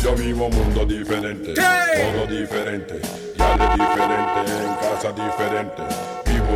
[0.01, 2.14] Yo vivo un mundo diferente, ¿Qué?
[2.14, 3.01] todo diferente,
[3.36, 5.82] ya de diferente, en casa diferente,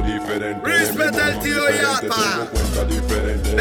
[0.01, 2.47] diferente, Respeta al tío Yapa.
[2.51, 3.55] cuenta diferente,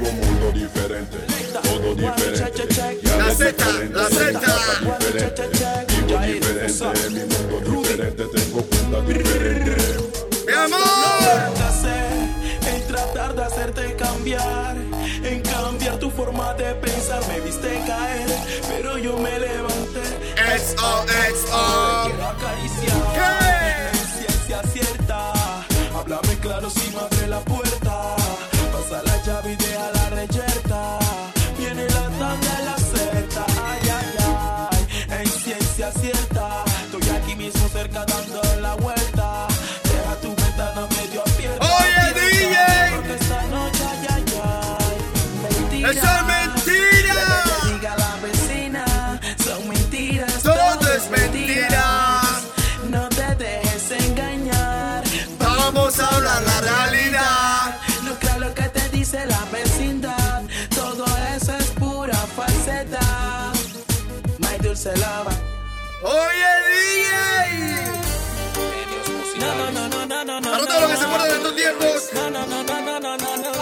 [0.00, 1.18] mundo diferente,
[1.62, 2.40] todo diferente,
[3.18, 4.40] La Z, la Z.
[5.88, 9.76] vivo diferente, mi mundo diferente, tengo cuenta diferente.
[10.46, 10.80] Mi amor.
[12.66, 14.76] En tratar de hacerte cambiar,
[15.24, 18.26] en cambiar tu forma de pensar, me viste caer,
[18.68, 20.02] pero yo me levanté.
[20.58, 22.04] XO, XO.
[22.04, 22.81] Quiero acariciar,
[64.82, 65.30] Dulce lava.
[66.02, 67.12] Oye, DJ.
[69.38, 70.50] No, no, no, no, no, no, no.
[70.50, 72.10] Para todo lo que se acuerda de estos tiempos.
[72.14, 73.52] No, no, no, no, no, no, no, no.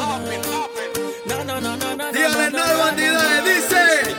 [1.27, 2.12] No, no, no, no, no.
[2.12, 4.16] Dígale no al bandidaje, dice.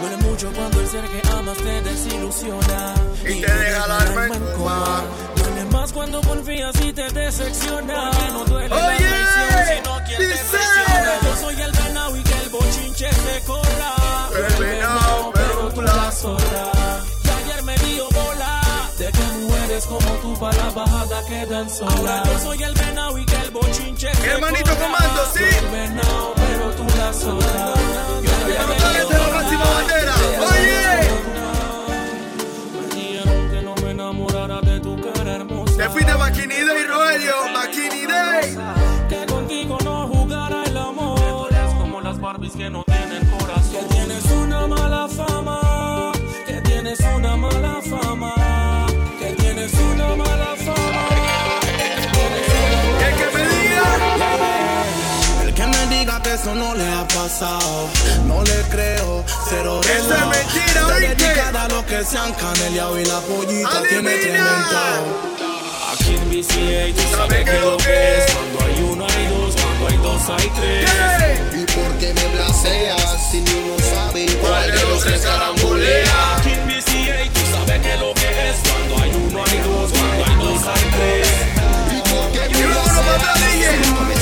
[0.00, 2.94] Duele mucho cuando el ser que amas te desilusiona.
[3.24, 5.02] Y te deja el alma en coma.
[5.34, 8.10] Duele más cuando confías y te decepciona.
[8.12, 10.44] Porque no duele la Oye, traición, sino quien te dice.
[10.44, 11.20] presiona.
[11.24, 13.94] Yo soy el venado y que el bochinche te corra.
[14.38, 15.32] El venado,
[16.20, 17.04] pero tú la zorra.
[17.24, 18.60] Y ayer me dio bola
[18.98, 21.94] de que mujeres como tú para la bajada quedan solas.
[21.96, 25.44] Ahora yo soy el venado y que el bochinche hermanito comando, sí.
[25.44, 27.74] El venado, pero tú la zorra.
[28.22, 30.14] Yo Y la máxima bandera.
[30.50, 30.98] Oye.
[33.24, 35.76] me que no enamorara de tu cara hermosa.
[35.76, 38.56] Te fuiste Maquini Day, Roelio, Maquini Day.
[39.08, 41.48] Que contigo no jugara el amor.
[41.50, 43.86] Eres como las Barbies que no tienen corazón.
[43.88, 45.27] Que tienes una mala fama.
[57.28, 57.88] Pasado,
[58.26, 61.14] no le creo, cero Eso es mentira, Está ¿oíste?
[61.14, 65.04] dedicada a lo que se han caneleado y la pollita tiene trementado.
[65.92, 68.32] Aquí en BCA tú sabes que lo que es.
[68.32, 70.90] Cuando hay uno hay dos, cuando hay dos hay tres.
[71.52, 76.36] ¿Y por qué me blaseas si ni uno sabe cuál de los tres carambolea?
[76.38, 78.56] Aquí en BCA tú sabes que lo que es.
[78.64, 81.28] Cuando hay uno hay dos, cuando hay dos hay tres.
[81.92, 84.17] ¿Y por qué me Y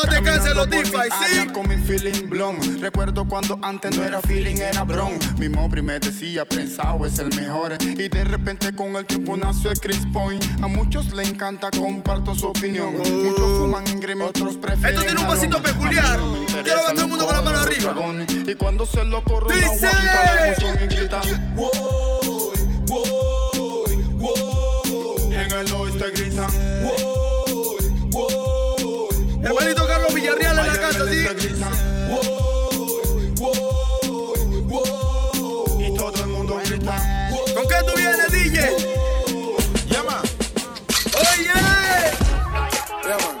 [0.00, 1.46] No te canses los DeFi, ¿sí?
[1.52, 2.78] Con mi feeling blonde.
[2.78, 5.18] Recuerdo cuando antes no era feeling, era bron.
[5.38, 7.76] Mi mobri me decía, pensado es el mejor.
[7.82, 10.44] Y de repente con el tiempo nació el Chris Point.
[10.62, 12.96] A muchos le encanta, comparto su opinión.
[12.96, 14.94] Muchos fuman en gremio, otros prefieren.
[14.94, 16.20] Esto tiene un pasito peculiar.
[16.62, 17.94] Quiero ver todo el mundo con la mano arriba.
[18.46, 19.88] Y cuando se lo corro, Dice.
[25.32, 26.50] En el oeste gritan.
[30.28, 31.24] "Woy, woy, Hermanito en la casa, ¿sí?
[37.54, 38.56] ¿Con qué tú vienes, DJ?
[39.88, 40.22] Llama.
[41.16, 41.54] Oye.
[43.04, 43.36] Yeah, man.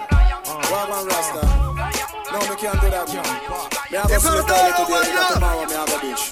[0.70, 1.42] Wagwan Rasta.
[2.32, 3.24] No, me can't do that, man.
[3.90, 5.34] Me have a sleep early today, baila.
[5.34, 6.27] tomorrow me have a bitch.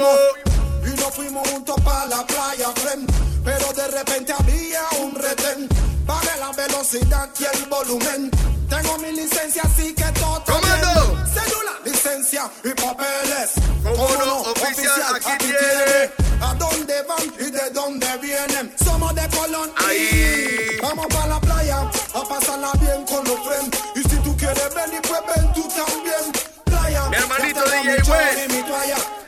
[0.00, 0.86] Fuimos.
[0.86, 3.10] y nos fuimos juntos para la playa, friend.
[3.44, 5.68] Pero de repente había un retén.
[6.06, 8.30] Bajé la velocidad y el volumen.
[8.68, 11.18] Tengo mi licencia, así que todo Comando.
[11.26, 13.50] Cédula, licencia y papeles.
[13.82, 14.40] ¿Cómo no?
[14.42, 16.10] Oficial, aquí tiene.
[16.40, 18.74] ¿A dónde van y de dónde vienen?
[18.82, 19.70] Somos de Colón.
[19.86, 20.78] Ahí.
[20.82, 23.78] Vamos para la playa a pasarla bien con los friends.
[23.96, 26.32] Y si tú quieres venir, pues ven tú también.
[26.64, 27.08] Playa.
[27.08, 29.19] Mi hermanito DJ West.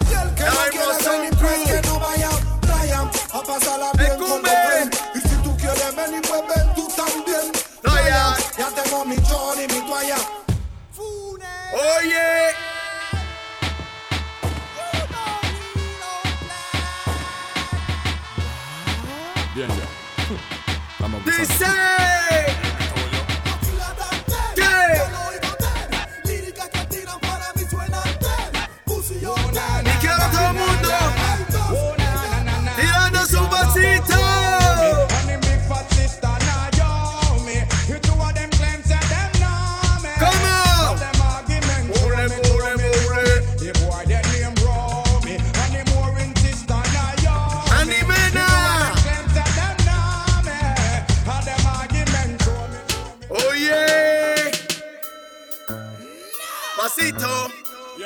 [0.54, 0.81] Y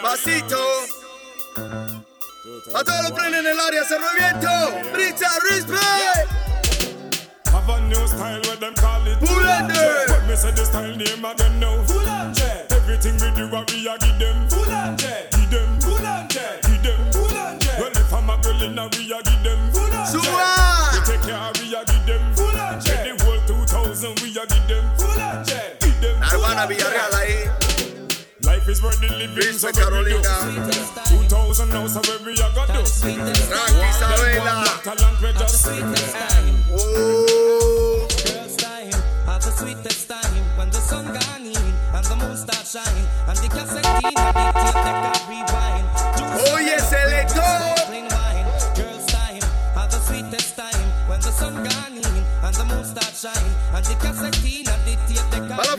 [0.03, 0.59] Vasito.
[2.75, 4.49] A todos los frenes en el área, se reviento.
[4.93, 6.31] Brisa, respect.
[7.53, 10.07] Have a new style where them call it Boulanger.
[10.11, 11.83] When me say the style name of them now.
[11.87, 14.49] Boulanger Everything we do a we a give them.
[14.49, 15.79] Boulanger Give them.
[15.81, 17.01] Boulanger Give them.
[17.13, 19.71] Boulanger Well if I'm a girl in a we a give them.
[19.73, 20.93] Boulanger Suwa.
[20.93, 22.23] We take care we a give them.
[22.37, 24.85] Boulanger The whole 2000 we a give them.
[24.99, 26.21] Boulanger Give them.
[26.21, 27.16] La hermana Villarreal ahí.
[27.16, 27.16] Life
[28.77, 30.69] is worth the living so Respect what we do Carolina.
[31.09, 33.17] 2000 now so where we a go do Tranqui,
[33.89, 34.83] Isabela.
[34.85, 35.67] Talent we just
[36.69, 38.07] Oh.
[38.27, 38.93] Girls' time,
[39.25, 41.67] have the sweetest time when the sun gone in
[41.97, 45.87] and the moon start shine and the cassette in and the tape deck a rewind.
[46.53, 47.57] Oye, oh, selector.
[48.77, 49.41] Girls' time,
[49.75, 53.85] have the sweetest time when the sun gone in and the moon start shine and
[53.87, 55.77] the cassette in and the tape deck a Para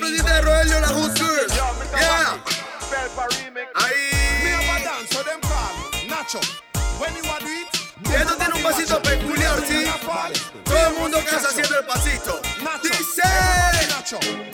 [14.08, 14.20] Dice.
[14.20, 14.46] Tú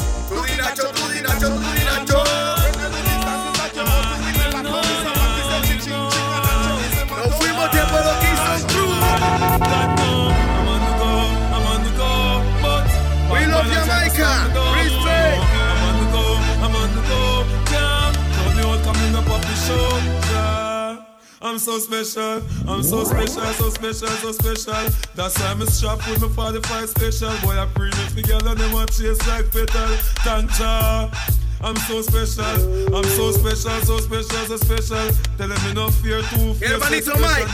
[21.54, 24.90] I'm so special, I'm so special, so special, so special.
[25.14, 27.30] That's why I'm strapped with my 45 special.
[27.46, 29.86] Boy, I premix the girl and them want chase like petal.
[30.26, 31.14] Tanja.
[31.62, 35.12] I'm so special, I'm so special, so special, so special.
[35.38, 36.70] Tell them me no fear to fear.
[36.70, 37.46] Hermanito Mike.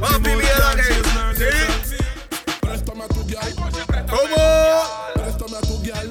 [0.00, 0.90] Papi, mira que.
[1.38, 1.96] ¿Sí?
[2.60, 3.54] Préstame a tu gal.
[4.10, 4.34] ¿Cómo?
[5.14, 6.08] Préstame a tu gal.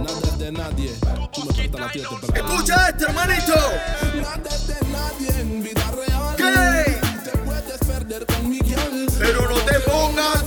[0.00, 0.90] Nada es de nadie.
[1.32, 3.54] Tú me prestas la tía, te Escucha esto, hermanito.
[4.16, 4.79] Nada de
[5.12, 6.36] nadie en vida real.
[6.36, 7.00] ¿Qué?
[7.24, 8.60] Te puedes perder con mi.
[9.18, 10.44] Pero no te pongas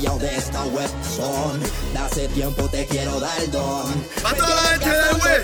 [0.00, 1.60] cabreado de esta web son.
[1.92, 4.04] De hace tiempo te quiero dar don.
[4.24, 5.42] A toda la gente del web.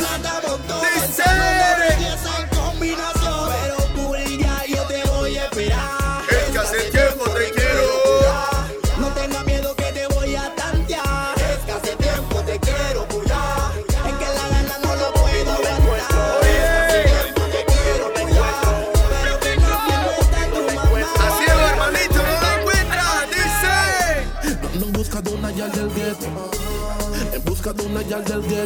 [0.94, 2.45] Dice.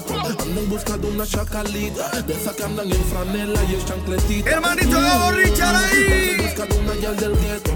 [0.01, 0.42] Gueto.
[0.42, 2.11] Ando en busca de una chacalita.
[2.22, 4.51] De esa que andan en franela y en chancletita.
[4.51, 6.36] Hermanito Gabo Richard ahí.
[6.38, 7.70] En busca de una yal del gueto.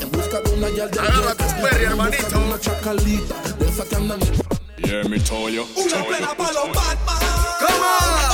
[0.00, 1.44] En busca de una yal del Agarra gueto.
[1.62, 2.38] perry, Ando en busca hermanito.
[2.48, 3.34] una chacalita.
[3.58, 4.42] De esa que andan en
[4.84, 5.64] Yeah, me told you.
[5.76, 7.18] Una plena pa' los Batman.
[7.60, 7.86] ¿Cómo?
[7.96, 8.31] Otra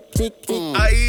[0.00, 0.80] Tic, tic, tic, tic.
[0.80, 1.08] Ahí.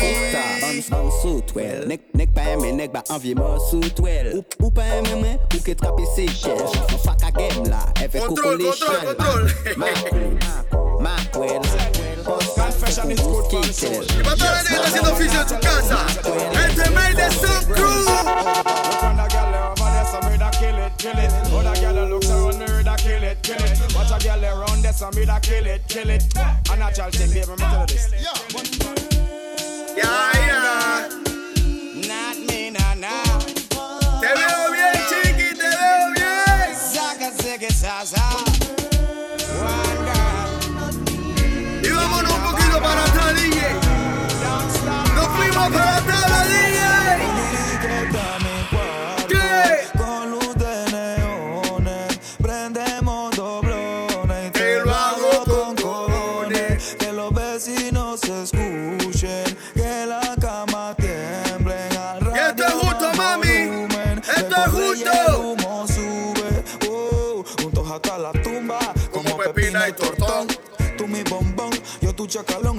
[0.61, 1.87] Bounce, bounce sous twel.
[1.87, 4.33] Nek, nek pa eme, nek ba anvye mo sous twel.
[4.35, 6.59] Ou, ou pa eme mwen, ou ke trape se chel.
[6.59, 9.15] Ou faka game la, efe Control, koko le control, chal.
[9.15, 9.43] control.
[9.77, 10.37] Ma queen,
[10.99, 11.61] ma queen.
[12.25, 14.03] Confession is good control.
[14.03, 16.05] Y para toda la gente que está haciendo oficio en su casa.
[16.67, 18.05] Este Made the Sound Crew.
[19.01, 21.31] When a girl over there, some me da kill it, kill it.
[21.31, 22.50] Other girl looks around me, da kill
[23.31, 23.95] it, kill it.
[23.95, 26.23] Watch a girl around there, some me da kill it, kill it.
[26.35, 28.11] A natural thing, baby, me tell you this.
[29.97, 30.60] Ya, ya.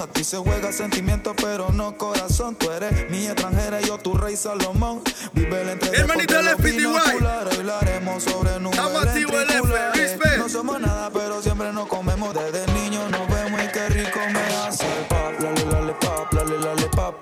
[0.02, 2.56] A ti se juega sentimiento, pero no corazón.
[2.56, 5.02] Tú eres mi extranjera, y yo tu rey Salomón.
[5.32, 8.78] Vive el entre Hermanito del haremos sobre nubes.
[10.38, 12.34] No somos nada, pero siempre nos comemos.
[12.34, 15.32] Desde niño nos vemos y qué rico me hace pop.
[15.40, 17.21] Lale, lale, lale, pop,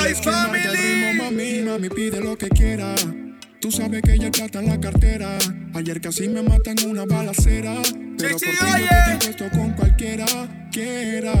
[0.00, 1.16] Hey, family.
[1.16, 2.94] Mami, mami, pide lo que quiera.
[3.60, 5.36] Tú sabes que ella trata en la cartera.
[5.74, 7.74] Ayer casi me matan una balacera.
[8.16, 10.26] Pero por ti yo te puesto con cualquiera
[10.72, 11.34] quiera.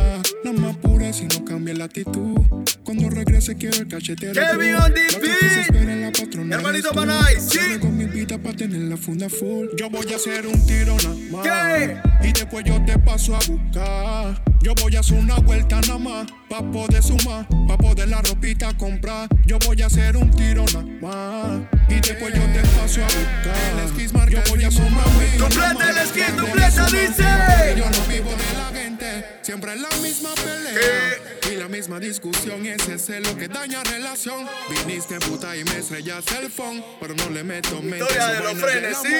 [0.44, 2.40] Nada más pure si no cambia la actitud.
[2.84, 4.34] Cuando regrese quiero el cachetero.
[4.34, 6.52] Kevin on the que beat.
[6.52, 6.92] Hermanito.
[6.92, 7.78] Banai, sí.
[7.80, 9.68] Con mi vida pa' tener la funda full.
[9.76, 11.42] Yo voy a hacer un tiro nada más.
[11.42, 12.28] ¿Qué?
[12.28, 14.42] Y después yo te paso a buscar.
[14.62, 16.26] Yo voy a hacer una vuelta nada más.
[16.48, 17.46] Pa' poder sumar.
[17.66, 19.28] Pa' poder la ropita comprar.
[19.44, 21.60] Yo voy a hacer un tiro nada más.
[21.88, 24.30] Y después yo te paso a buscar.
[24.30, 25.04] Yo voy a sumar.
[25.36, 27.74] Dupleta el esquís, dupleta, dice.
[27.76, 29.26] Yo no vivo de la gente.
[29.42, 31.52] Siempre es la misma pelea.
[31.52, 32.64] Y la misma discusión.
[32.64, 34.46] Ese es lo que daña relación.
[34.70, 36.82] Viniste puta y me estrellaste el phone.
[36.98, 37.98] Pero no le meto mente.
[37.98, 39.14] Historia de los frenes, ¿sí?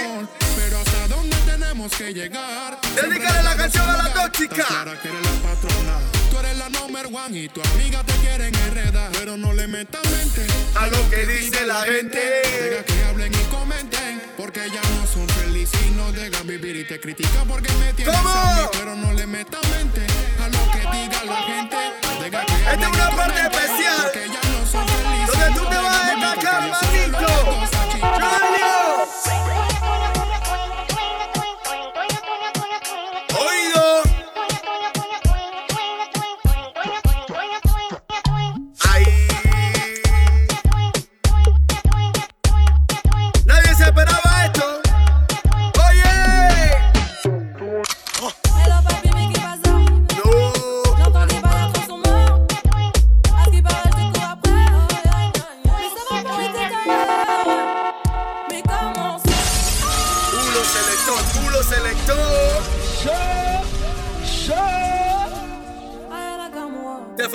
[0.57, 2.79] Pero hasta dónde tenemos que llegar.
[2.95, 4.63] Dedícale la canción a la tóxica.
[4.63, 6.18] Está clara que eres la patrona.
[6.59, 9.13] La number one y tu amiga te quieren enredar.
[9.13, 10.45] Pero no le metas mente
[10.75, 12.19] A lo que dice la gente.
[12.19, 14.21] Deja que hablen y comenten.
[14.37, 18.15] Porque ya no son felices y no dejan vivir y te critican porque me tienes
[18.15, 18.63] a mí.
[18.73, 20.05] Pero no le metas mente
[20.43, 21.77] a lo que diga la gente.
[22.23, 24.28] Deja que Esta es una parte especial.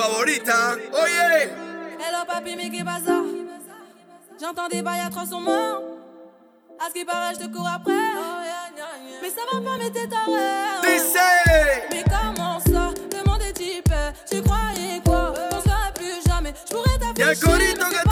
[0.04, 0.76] Favorita.
[0.92, 1.50] Oye.
[2.00, 3.10] Hello papi, mais passe
[4.42, 5.82] J'entendais pas, y'a trois sons morts.
[6.80, 7.94] À ce qui paraît, je te cours après.
[9.22, 10.32] Mais ça va pas, mais t'es taré.
[11.92, 12.90] Mais comment ça?
[13.16, 13.94] Le monde est type.
[14.30, 15.34] Tu croyais quoi?
[15.52, 16.54] On se verrait plus jamais.
[16.68, 18.03] Je pourrais t'afficher.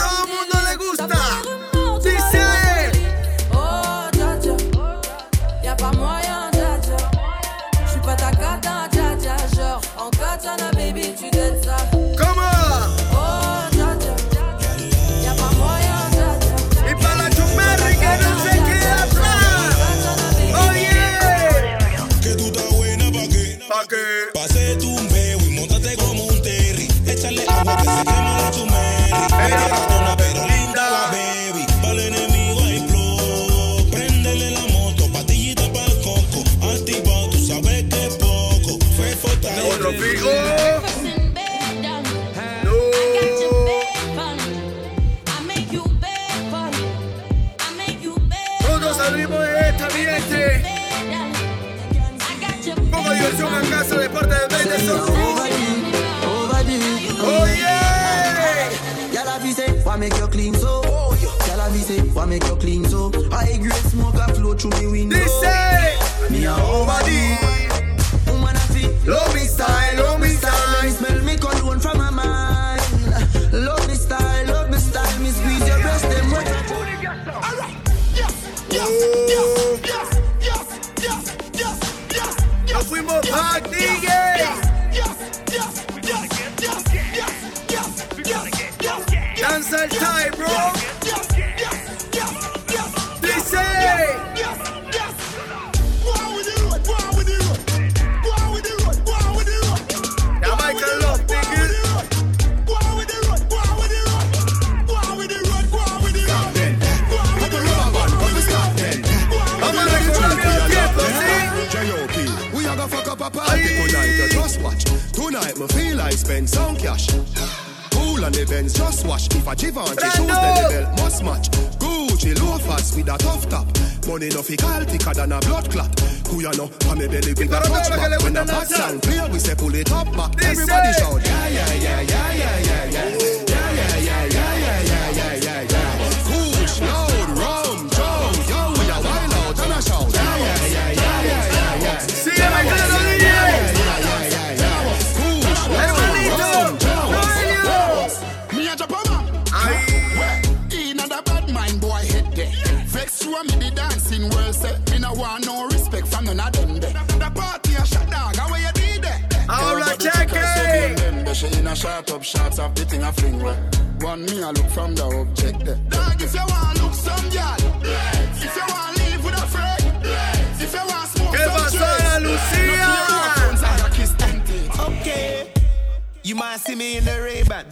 [176.24, 177.66] You might see me in the Ray-Ban.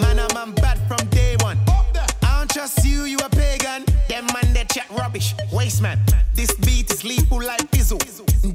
[0.00, 1.58] Man, I'm man bad from day one.
[2.22, 3.84] I don't trust you, you a pagan.
[4.08, 5.34] Them man, they chat rubbish.
[5.52, 5.98] Waste man.
[6.34, 7.98] This beat is lethal like Bizzle.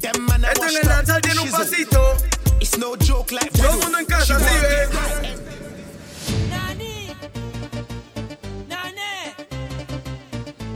[0.01, 2.17] Them man, I Esto en wash el danzal tiene un pasito.
[2.59, 3.83] It's no joke like Todo el Riddle.
[3.83, 5.29] mundo en casa, She así want ve.
[5.33, 5.38] it.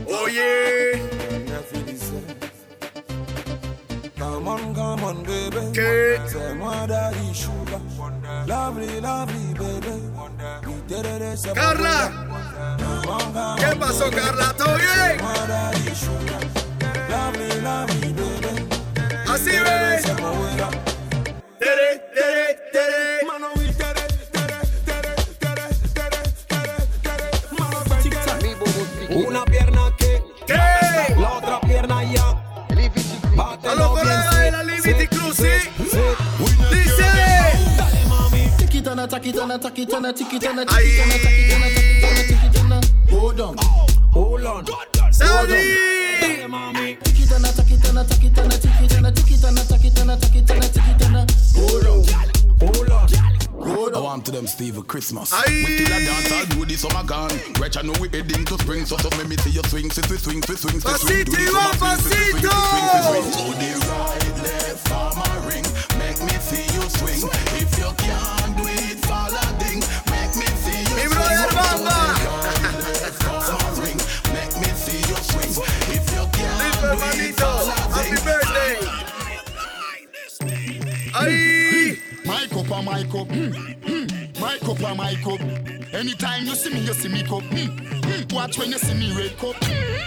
[0.08, 0.81] Oye.
[4.42, 5.70] Come on, come on, baby.
[5.72, 6.18] ¿Qué?
[6.26, 7.80] Say, my daddy sugar.
[8.48, 10.02] Lovely, lovely, baby.
[10.66, 12.10] We did it, it's a Carla.
[12.10, 14.16] Come on, come ¿Qué on, pasó, baby.
[14.16, 14.52] Carla?
[14.58, 15.22] ¿Todo bien?
[15.22, 16.42] My daddy sugar.
[17.08, 18.66] Lovely, lovely, baby.
[19.28, 20.02] Así ve.
[21.60, 23.01] Tere, tere, tere.
[33.72, 35.70] A los colegas de la Limit Cruz, Dice.
[43.10, 43.56] Hold on,
[44.12, 44.66] hold on.
[45.10, 45.54] Saudi.
[51.56, 52.31] Hold on.
[54.12, 54.18] Go I down.
[54.18, 55.32] want to them Steve Christmas.
[55.32, 55.44] Aye.
[55.48, 57.30] We still a dance, I'll do this summer gone.
[57.58, 60.04] Right, I know we heading to spring, so so let me see you swing, swing,
[60.04, 60.94] swing, swing, swing, swing, swing.
[60.94, 62.52] Pasito, Do this Iván, summer swing, swing, swing, pasito.
[62.62, 63.32] swing, swing, swing, swing.
[63.32, 65.66] To the right, left, farmer ring.
[65.98, 67.22] Make me see you swing.
[67.56, 69.80] If you can't do it, follow ding.
[70.12, 71.16] Make me see you Mi swing.
[71.16, 71.96] brother Bamba.
[74.36, 75.52] Make me see you swing.
[75.88, 77.36] If you can't Listo, do it,
[82.52, 83.28] cup and my cup.
[83.28, 84.40] Mm, mm.
[84.40, 85.40] My cup and my cup.
[85.94, 87.42] Anytime you see me, you see me cup.
[87.42, 87.68] Mm,
[88.02, 88.32] mm.
[88.32, 89.56] Watch when you see me red cup.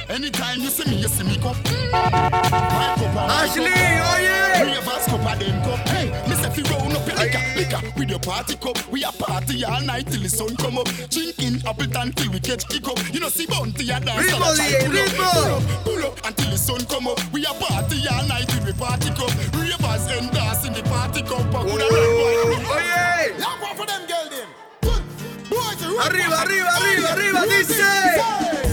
[0.10, 1.56] Anytime you see me, you see me cup.
[1.56, 1.92] Mm.
[1.92, 4.62] My cup and my Ashley, cup.
[4.62, 5.90] Three of us cup of them cup.
[5.90, 6.08] Hey,
[6.56, 8.78] fi round up your liquor, liquor with your party cup.
[8.88, 10.88] We a party all night till the sun come up.
[11.12, 12.98] Drinking Appleton till we catch kick up.
[13.14, 14.26] You know see bounty a dance.
[14.32, 15.36] Ritmo, and a try DJ, pull up.
[15.36, 17.20] Pull up, pull up until the sun come up.
[17.34, 19.32] We a party all night till we party cup.
[19.60, 21.44] Ravers and dance in the party cup.
[21.52, 22.72] But who da run boy?
[22.72, 23.36] Oye.
[23.38, 24.48] Yeah, go for them girl them.
[24.82, 25.04] Good.
[25.50, 26.48] Boys, you run Arriba, back.
[26.48, 28.65] arriba, arriba, arriba, Run dice.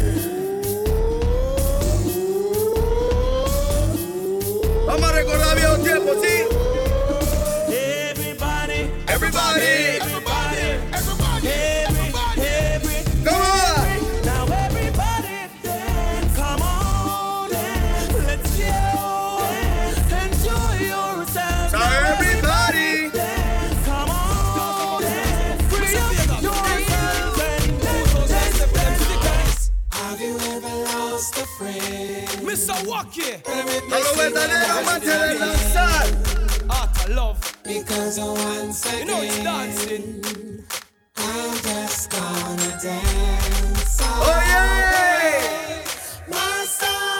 [34.32, 36.06] A los verdaderos amantes del danzar.
[36.68, 37.38] Art of love.
[37.64, 40.22] Because once You again, know it's dancing.
[41.16, 44.00] I'm just gonna dance.
[44.00, 44.12] Oye.
[44.24, 45.10] Oh,
[46.28, 46.64] My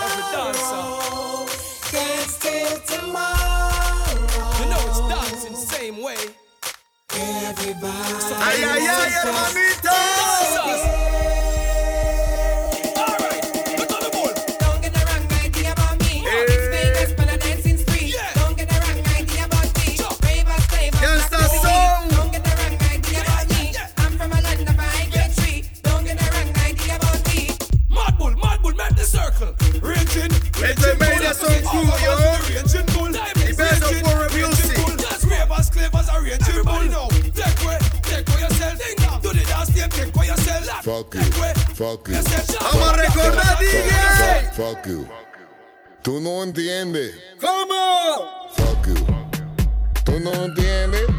[0.02, 0.58] Every dancer.
[0.58, 1.46] sorrow
[1.92, 4.28] dance till tomorrow.
[4.58, 6.16] You know it's dancing same way.
[7.14, 8.34] Everybody.
[8.40, 9.52] Ay, ay, ay, hermanito.
[9.52, 9.71] Don't
[44.82, 45.06] Fuck you.
[46.02, 47.14] Tú no entiendes.
[47.40, 48.50] ¿Cómo?
[48.50, 49.06] Fuck you.
[50.04, 51.11] Tú no entiendes.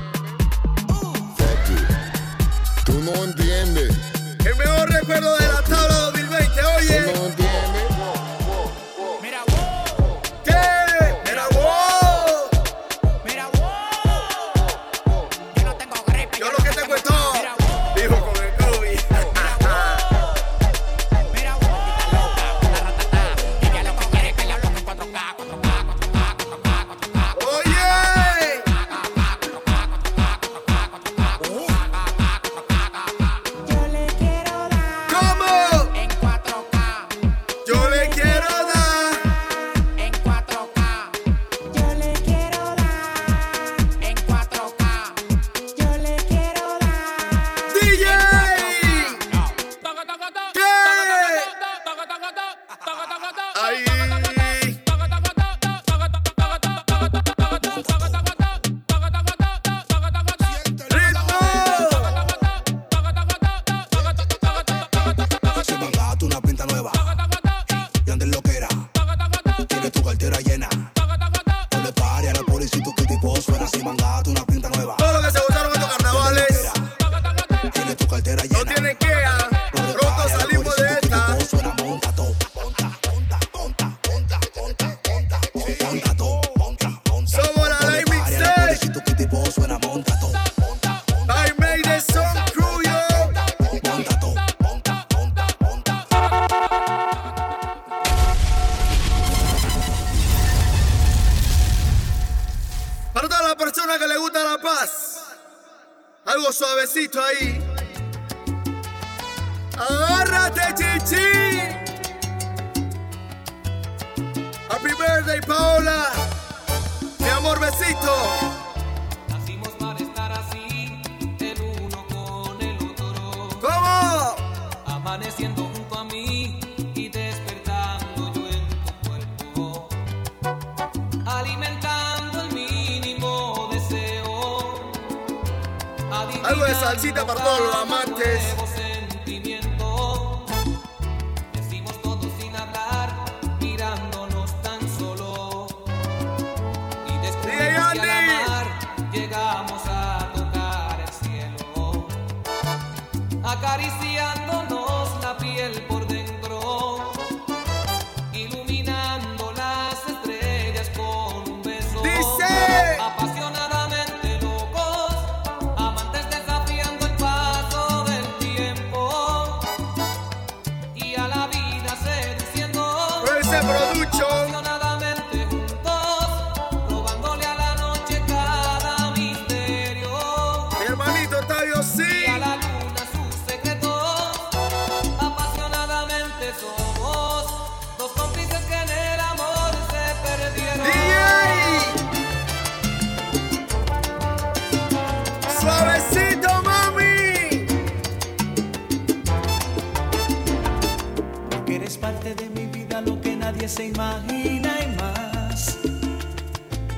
[203.74, 205.80] se imagina y más.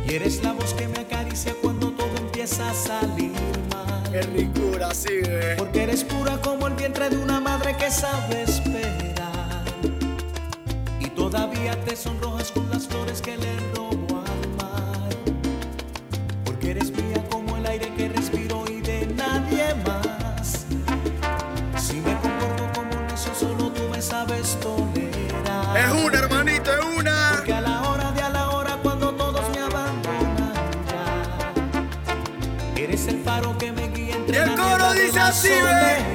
[0.06, 3.32] Y eres la voz que me acaricia cuando todo empieza a salir
[3.74, 4.12] mal.
[4.12, 5.56] Qué ricura, sí, eh.
[5.58, 9.64] Porque eres pura como el vientre de una madre que sabe esperar.
[11.00, 13.75] Y todavía te sonrojas con las flores que le
[35.36, 36.15] She ready.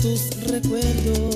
[0.00, 1.29] tus recuerdos.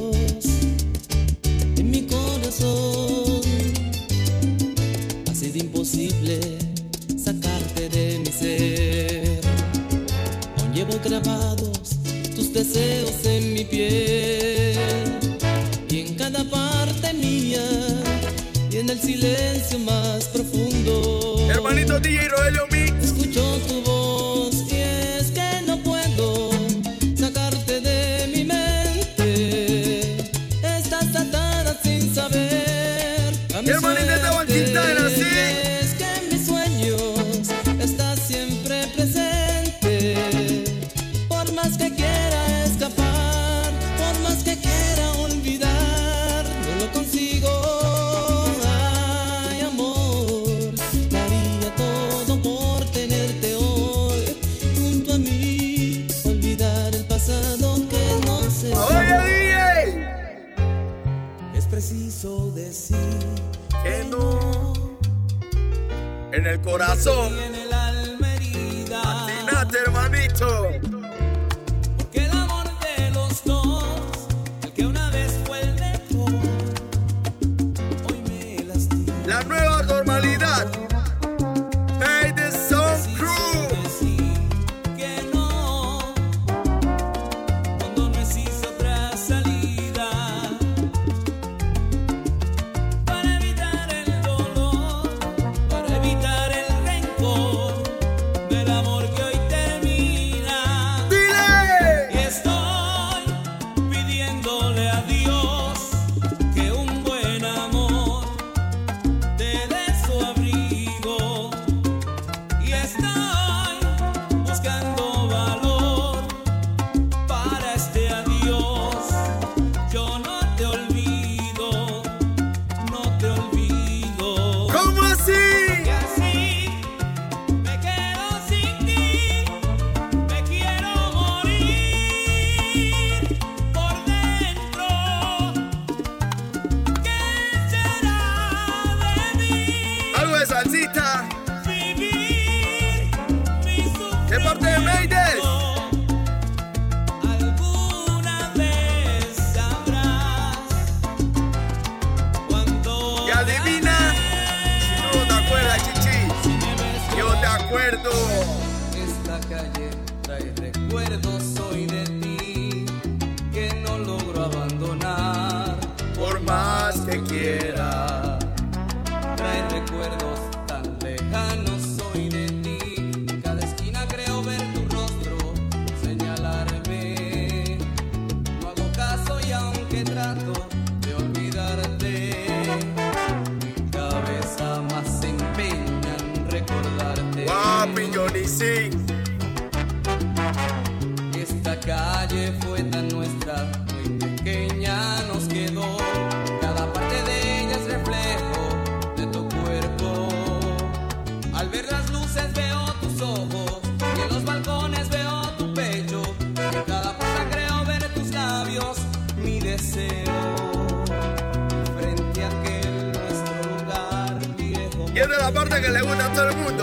[216.34, 216.73] todo el mundo.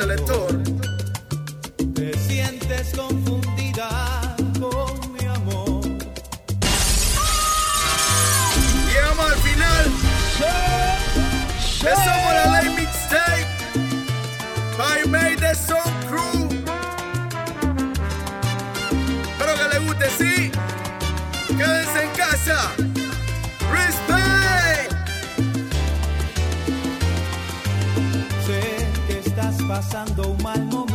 [0.00, 0.62] dice el lector.
[1.94, 5.82] Te sientes confundida con mi amor.
[8.86, 9.86] Llegamos al final.
[11.80, 13.46] Eso por la ley mixtape.
[14.78, 16.48] By May the Song Crew.
[19.32, 20.50] Espero que les guste, sí.
[21.56, 22.89] Quédense en casa.
[29.80, 30.89] pasando un mal momento.